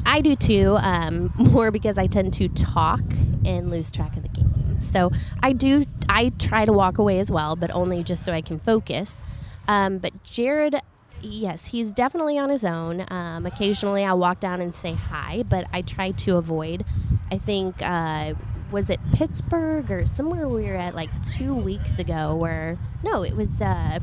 [0.06, 3.02] I do too, um, more because I tend to talk
[3.44, 4.78] and lose track of the game.
[4.78, 5.10] So
[5.42, 8.60] I do, I try to walk away as well, but only just so I can
[8.60, 9.20] focus.
[9.66, 10.78] Um, but Jarod,
[11.20, 13.04] yes, he's definitely on his own.
[13.08, 16.84] Um, occasionally I'll walk down and say hi, but I try to avoid.
[17.32, 18.34] I think, uh,
[18.70, 23.36] was it Pittsburgh or somewhere we were at like two weeks ago where, no, it
[23.36, 23.98] was uh,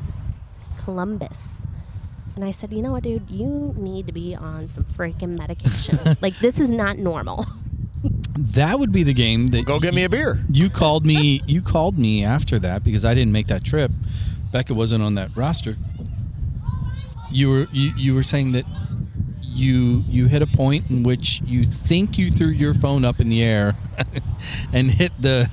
[0.83, 1.65] Columbus.
[2.35, 5.99] And I said, you know what, dude, you need to be on some freaking medication.
[6.21, 7.45] like, this is not normal.
[8.37, 10.39] That would be the game that Go get me a beer.
[10.49, 11.41] you called me.
[11.45, 13.91] You called me after that because I didn't make that trip.
[14.51, 15.75] Becca wasn't on that roster.
[17.29, 18.65] You were you, you were saying that
[19.41, 23.29] you you hit a point in which you think you threw your phone up in
[23.29, 23.75] the air
[24.73, 25.49] and hit the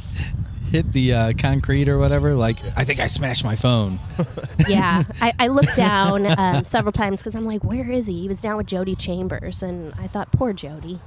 [0.71, 2.35] hit the uh, concrete or whatever.
[2.35, 3.99] Like I think I smashed my phone.
[4.69, 5.05] yeah.
[5.21, 8.23] I, I looked down um, several times because I'm like, where is he?
[8.23, 9.63] He was down with Jody Chambers.
[9.63, 11.01] And I thought, poor Jody.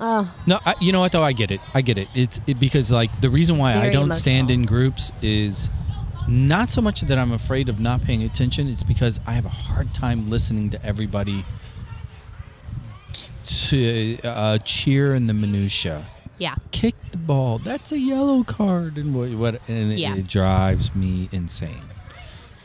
[0.00, 1.24] Oh, No, I, you know what though?
[1.24, 1.60] I get it.
[1.74, 2.08] I get it.
[2.14, 5.68] It's it, because like the reason why I don't stand in groups is
[6.28, 8.68] not so much that I'm afraid of not paying attention.
[8.68, 11.44] It's because I have a hard time listening to everybody
[13.68, 16.04] to uh, cheer in the minutia.
[16.38, 16.54] Yeah.
[16.70, 17.58] Kick the ball.
[17.58, 19.30] That's a yellow card, and what?
[19.32, 20.14] what and it, Yeah.
[20.16, 21.80] it drives me insane.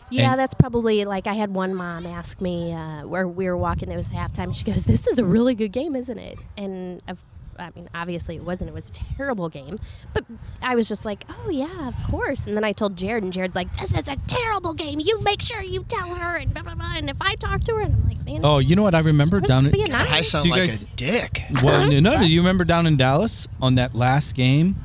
[0.09, 3.57] Yeah, And- that's probably like I had one mom ask me uh, where we were
[3.57, 3.89] walking.
[3.89, 4.55] It was halftime.
[4.55, 7.23] She goes, "This is a really good game, isn't it?" And of,
[7.59, 8.69] I mean, obviously it wasn't.
[8.69, 9.79] It was a terrible game.
[10.13, 10.25] But
[10.61, 13.55] I was just like, "Oh yeah, of course." And then I told Jarod, and Jarod's
[13.55, 14.99] like, "This is a terrible game.
[14.99, 16.93] You make sure you tell her." And blah blah blah.
[16.95, 18.99] And if I talk to her, and I'm like, "Man, Oh, you know what I
[18.99, 21.43] remember I down just in being I nice." sound you like guys- a dick.
[21.63, 22.17] Well, no, no.
[22.19, 24.75] Do you remember down in Dallas on that last game,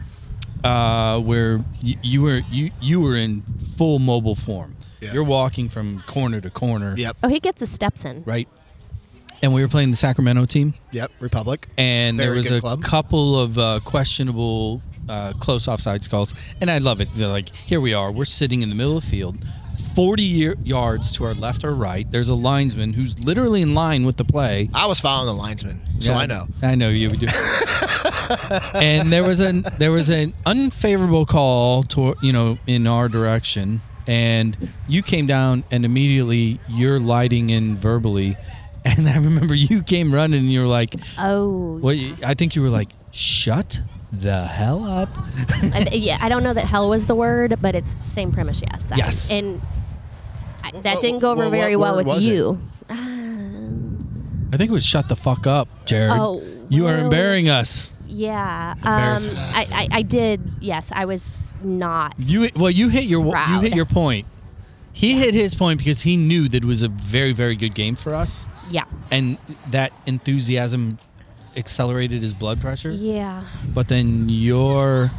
[0.65, 3.43] uh, where you, you were you you were in
[3.77, 4.77] full mobile form?
[5.01, 5.13] Yeah.
[5.13, 6.95] You're walking from corner to corner.
[6.97, 7.19] Yep.
[7.23, 8.25] Oh, he gets his steps in.
[8.27, 8.49] Right.
[9.43, 11.13] And we were playing the Sacramento team, Yep.
[11.21, 11.69] Republic.
[11.79, 12.83] and there was a club.
[12.83, 17.09] couple of uh, questionable uh, close offsides calls, and I love it.
[17.15, 19.39] They're like, here we are, we're sitting in the middle of the field.
[19.95, 24.05] 40 year, yards to our left or right, there's a linesman who's literally in line
[24.05, 24.69] with the play.
[24.75, 26.47] I was following the linesman, so Yeah, I know.
[26.63, 27.27] I know you would do.
[28.75, 33.81] and there was an there was an unfavorable call to you know in our direction,
[34.07, 38.37] and you came down and immediately you're lighting in verbally,
[38.97, 42.63] and I remember you came running and you were like, Oh, "What?" I think you
[42.63, 43.81] were like, "Shut
[44.13, 45.09] the hell up."
[45.63, 48.63] I, yeah, I don't know that hell was the word, but it's same premise.
[48.63, 48.91] Yes.
[48.93, 49.31] I- Yes.
[49.33, 49.61] and
[50.65, 52.61] I, that What- didn't go over what- very well with you.
[52.89, 57.95] Um, I think it was "Shut the fuck up, Jarod." Oh, you are embarrassing us.
[58.07, 58.75] yeah.
[58.83, 59.37] Um, Embarrassing.
[59.37, 60.41] I, I, I did.
[60.61, 61.31] Yes, I was
[61.63, 62.15] not.
[62.19, 64.27] You well, you hit your you hit your point.
[64.93, 67.95] He hit his point because he knew that it was a very very good game
[67.97, 68.47] for us.
[68.71, 68.85] Yeah.
[69.11, 69.39] and
[69.71, 70.99] that enthusiasm
[71.57, 72.91] accelerated his blood pressure.
[72.91, 73.45] Yeah.
[73.75, 75.11] But then your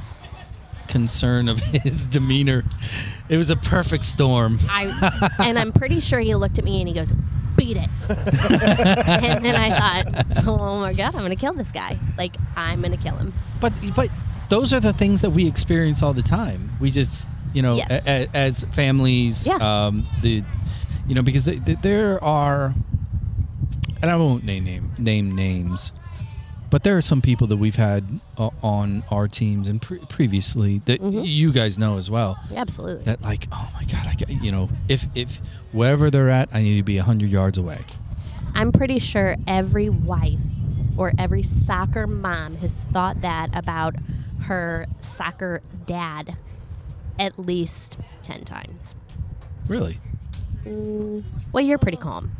[0.87, 2.63] concern of his demeanor,
[3.27, 4.59] it was a perfect storm.
[4.69, 7.11] I and I'm pretty sure he looked at me and he goes,
[7.57, 7.89] beat it.
[8.09, 11.97] and then I thought, oh my god, I'm gonna kill this guy.
[12.17, 13.33] Like I'm gonna kill him.
[13.59, 14.09] But but
[14.49, 16.71] those are the things that we experience all the time.
[16.79, 17.91] We just you know Yes.
[18.07, 19.55] a, a, as families, Yeah.
[19.87, 20.43] um, the
[21.07, 22.73] you know because th- th- there are,
[24.01, 25.91] and I won't name name name names,
[26.69, 30.79] but there are some people that we've had uh, on our teams and pre- previously
[30.85, 31.23] that Mhm.
[31.25, 32.37] you guys know as well.
[32.55, 33.03] Absolutely.
[33.05, 35.41] That like oh my god, I ca- you know if if
[35.71, 37.79] wherever they're at, I need to be hundred yards away.
[38.55, 40.39] I'm pretty sure every wife
[40.97, 43.95] or every soccer mom has thought that about
[44.41, 46.35] her soccer dad
[47.19, 48.95] at least 10 times.
[49.67, 49.99] Really?
[50.65, 52.31] Mm, well, you're pretty calm.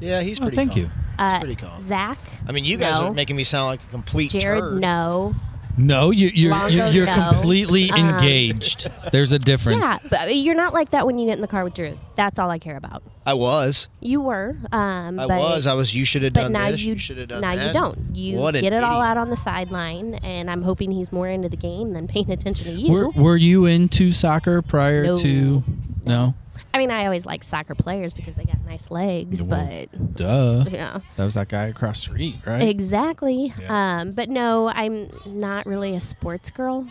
[0.00, 0.80] Yeah, he's Oh, thank calm.
[0.82, 0.90] you.
[1.18, 1.80] Uh, He's pretty calm.
[1.82, 2.18] Zach?
[2.48, 3.06] I mean, you guys no.
[3.08, 4.80] are making me sound like a complete Jarod, turd.
[4.80, 5.34] no.
[5.76, 7.30] No, you, you're Longo, you're, you're no.
[7.32, 8.88] completely Um, engaged.
[9.10, 9.80] There's a difference.
[9.82, 11.98] Yeah, but you're not like that when you get in the car with Drew.
[12.14, 13.02] That's all I care about.
[13.26, 13.88] I was.
[13.98, 14.54] You were.
[14.70, 15.66] Um, I but, was.
[15.66, 15.92] I was.
[15.92, 16.80] You should have done now this.
[16.84, 17.66] you, should have done now that.
[17.66, 17.98] you don't.
[18.14, 21.26] You What an get it all out on the sideline, and I'm hoping he's more
[21.28, 22.92] into the game than paying attention to you.
[22.92, 25.18] Were, were you into soccer prior No.
[25.18, 25.64] to?
[26.04, 26.34] No.
[26.74, 30.64] I mean, I always like soccer players because they got nice legs, Well, but Duh.
[30.68, 32.64] yeah, That was that guy across the street, right?
[32.64, 33.54] exactly.
[33.60, 34.00] Yeah.
[34.00, 36.84] Um, but no, I'm not really a sports girl.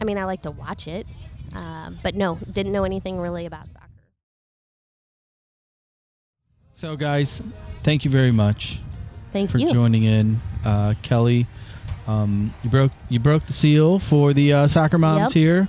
[0.00, 1.06] I mean, I like to watch it,
[1.54, 3.84] um, but no, didn't know anything really about soccer.
[6.72, 7.40] So, guys,
[7.80, 8.80] thank you very much
[9.32, 9.68] Thank for you.
[9.68, 11.46] For joining in, uh, Kelly.
[12.08, 15.42] Um, you broke you broke the seal for the uh, soccer moms Yep.
[15.42, 15.68] here.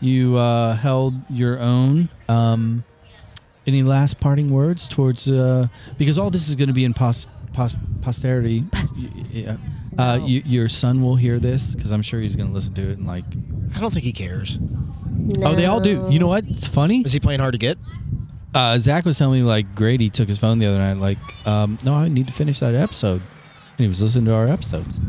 [0.00, 2.08] You uh, held your own.
[2.28, 2.84] Um,
[3.68, 7.26] any last parting words towards uh, because all this is going to be in pos,
[7.52, 8.64] pos, posterity.
[8.96, 9.56] Y- yeah.
[9.96, 10.26] Uh, No.
[10.26, 12.98] you, your son will hear this because I'm sure he's going to listen to it
[12.98, 13.24] and like.
[13.76, 14.58] I don't think he cares.
[15.42, 16.06] Oh, they all do.
[16.10, 16.44] You know what?
[16.48, 17.02] It's funny.
[17.02, 17.76] Is he playing hard to get?
[18.54, 20.96] Uh, Zach was telling me like Grady took his phone the other night.
[20.96, 24.48] Like, um, no, I need to finish that episode, and he was listening to our
[24.48, 25.00] episodes.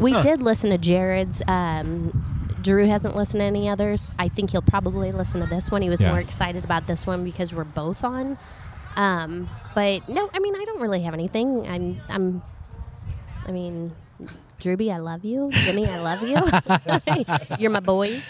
[0.00, 0.22] We Huh.
[0.22, 1.40] did listen to Jarod's.
[1.46, 2.24] Um,
[2.62, 4.08] Drew hasn't listened to any others.
[4.18, 5.82] I think he'll probably listen to this one.
[5.82, 6.10] He was Yeah.
[6.10, 8.36] more excited about this one because we're both on.
[8.96, 11.66] Um, but no, I mean, I don't really have anything.
[11.68, 12.42] I'm, I'm,
[13.46, 13.92] I mean,
[14.60, 15.50] Drewby, I love you.
[15.52, 16.36] Jimmy, I love you.
[17.58, 18.24] You're my boys.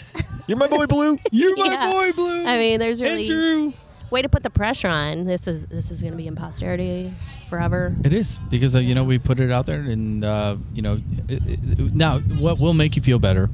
[0.47, 1.17] You're my boy Blue.
[1.31, 1.91] You're my Yeah.
[1.91, 2.45] boy, Blue.
[2.45, 3.73] I mean, there's and really Drew.
[4.11, 5.25] way to put the pressure on.
[5.25, 7.11] This is this is going to be in posterity
[7.49, 7.95] forever.
[8.03, 10.99] It is because uh, you know we put it out there, and uh, you know
[11.27, 13.49] it, it, now what will make you feel better?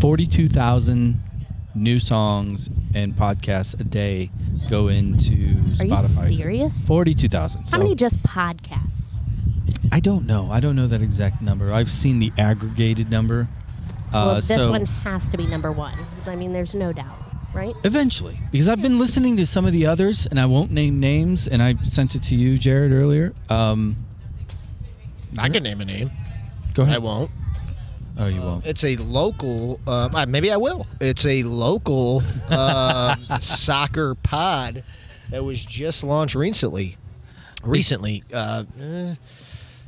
[0.00, 1.20] Forty-two thousand
[1.74, 4.30] new songs and podcasts a day
[4.70, 6.36] go into Are you Spotify.
[6.36, 6.86] serious?
[6.86, 7.62] Forty-two thousand.
[7.62, 9.16] How So many just podcasts?
[9.92, 10.50] I don't know.
[10.50, 11.72] I don't know that exact number.
[11.72, 13.48] I've seen the aggregated number.
[14.12, 15.96] Uh, this so one has to be number one.
[16.26, 17.18] I mean, there's no doubt,
[17.54, 17.74] right?
[17.84, 21.48] Eventually, because I've been listening to some of the others, and I won't name names,
[21.48, 23.34] and I sent it to you, Jarod, earlier.
[23.48, 23.96] Um,
[25.38, 26.10] I can name a name.
[26.74, 26.96] go ahead.
[26.96, 27.30] I won't.
[28.18, 28.64] Oh, you won't.
[28.66, 29.80] It's a local.
[29.86, 30.86] Um, uh, maybe I will.
[31.00, 34.84] It's a local um, soccer pod
[35.30, 36.96] that was just launched recently.
[37.62, 39.14] Recently, uh, eh,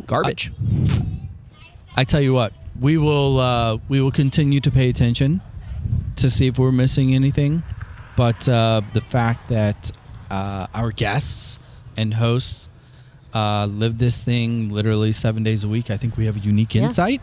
[0.06, 0.50] garbage.
[1.96, 5.40] I tell you what, we will uh, we will continue to pay attention
[6.16, 7.62] to see if we're missing anything.
[8.16, 9.90] But uh, the fact that
[10.30, 11.60] uh, our guests
[11.96, 12.68] and hosts
[13.32, 16.74] uh, live this thing literally seven days a week, I think we have a unique
[16.74, 16.82] Yeah.
[16.84, 17.22] insight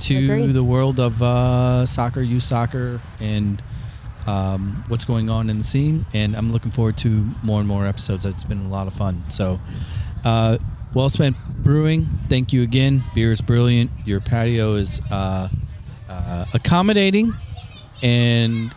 [0.00, 0.52] to Agreed.
[0.52, 3.62] the world of uh, soccer, youth soccer, and
[4.26, 6.06] um, what's going on in the scene.
[6.12, 8.26] And I'm looking forward to more and more episodes.
[8.26, 9.22] It's been a lot of fun.
[9.28, 9.60] So,
[10.24, 10.58] uh,
[10.94, 12.06] Wellspent brewing.
[12.28, 13.02] Thank you again.
[13.14, 13.90] Beer is brilliant.
[14.04, 15.48] Your patio is uh,
[16.08, 17.32] uh, accommodating,
[18.02, 18.74] and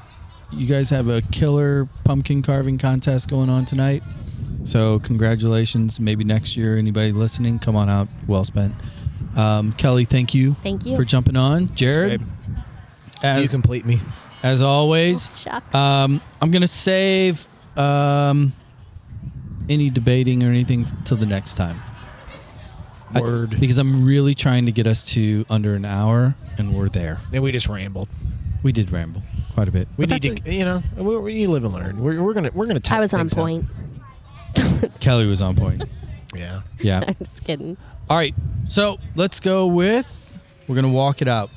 [0.51, 4.03] you guys have a killer pumpkin carving contest going on tonight.
[4.63, 5.99] So congratulations.
[5.99, 8.07] Maybe next year, anybody listening, come on out.
[8.27, 8.73] Wellspent.
[9.35, 10.55] Um, Kelly, thank you.
[10.63, 10.95] Thank you.
[10.95, 11.69] for jumping on.
[11.69, 12.21] Jarod, babe.
[12.51, 12.59] you
[13.23, 13.99] as complete me.
[14.43, 15.63] as always, Chuck.
[15.73, 18.53] um, I'm gonna save um,
[19.69, 21.77] any debating or anything till the next time.
[23.15, 23.59] I- Word.
[23.59, 27.19] because I'm really trying to get us to under an hour, and we're there.
[27.31, 28.09] and we just rambled.
[28.63, 29.21] We did ramble
[29.53, 29.87] quite a bit.
[29.97, 31.97] We But need that's to, you know, we, we you live and learn.
[32.01, 32.81] We're, we're gonna we're gonna.
[32.89, 33.39] I was on things up.
[33.39, 33.65] point.
[34.55, 34.99] it.
[34.99, 35.83] Kelly was on point.
[36.35, 36.61] Yeah.
[36.79, 37.03] Yeah.
[37.07, 37.77] I'm just kidding.
[38.09, 38.33] All right.
[38.67, 40.39] So let's go with.
[40.67, 41.49] We're gonna walk it out.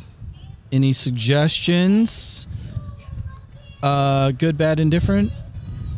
[0.72, 2.46] Any suggestions?
[3.82, 5.32] Uh, good, bad, indifferent.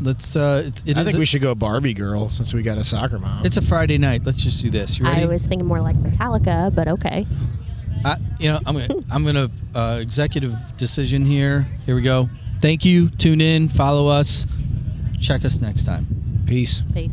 [0.00, 0.36] Let's.
[0.36, 2.84] Uh, it, it I think a- we should go Barbie girl since we got a
[2.84, 3.44] soccer mom.
[3.46, 4.22] It's a Friday night.
[4.24, 4.98] Let's just do this.
[4.98, 5.22] You ready?
[5.22, 7.26] I was thinking more like Metallica, but okay.
[8.04, 11.66] I, you know, I'm gonna I'm gonna uh, executive decision here.
[11.86, 12.28] Here we go.
[12.60, 13.08] Thank you.
[13.10, 13.68] Tune in.
[13.68, 14.46] Follow us.
[15.20, 16.06] Check us next time.
[16.46, 16.82] peace.
[16.94, 17.12] Peace.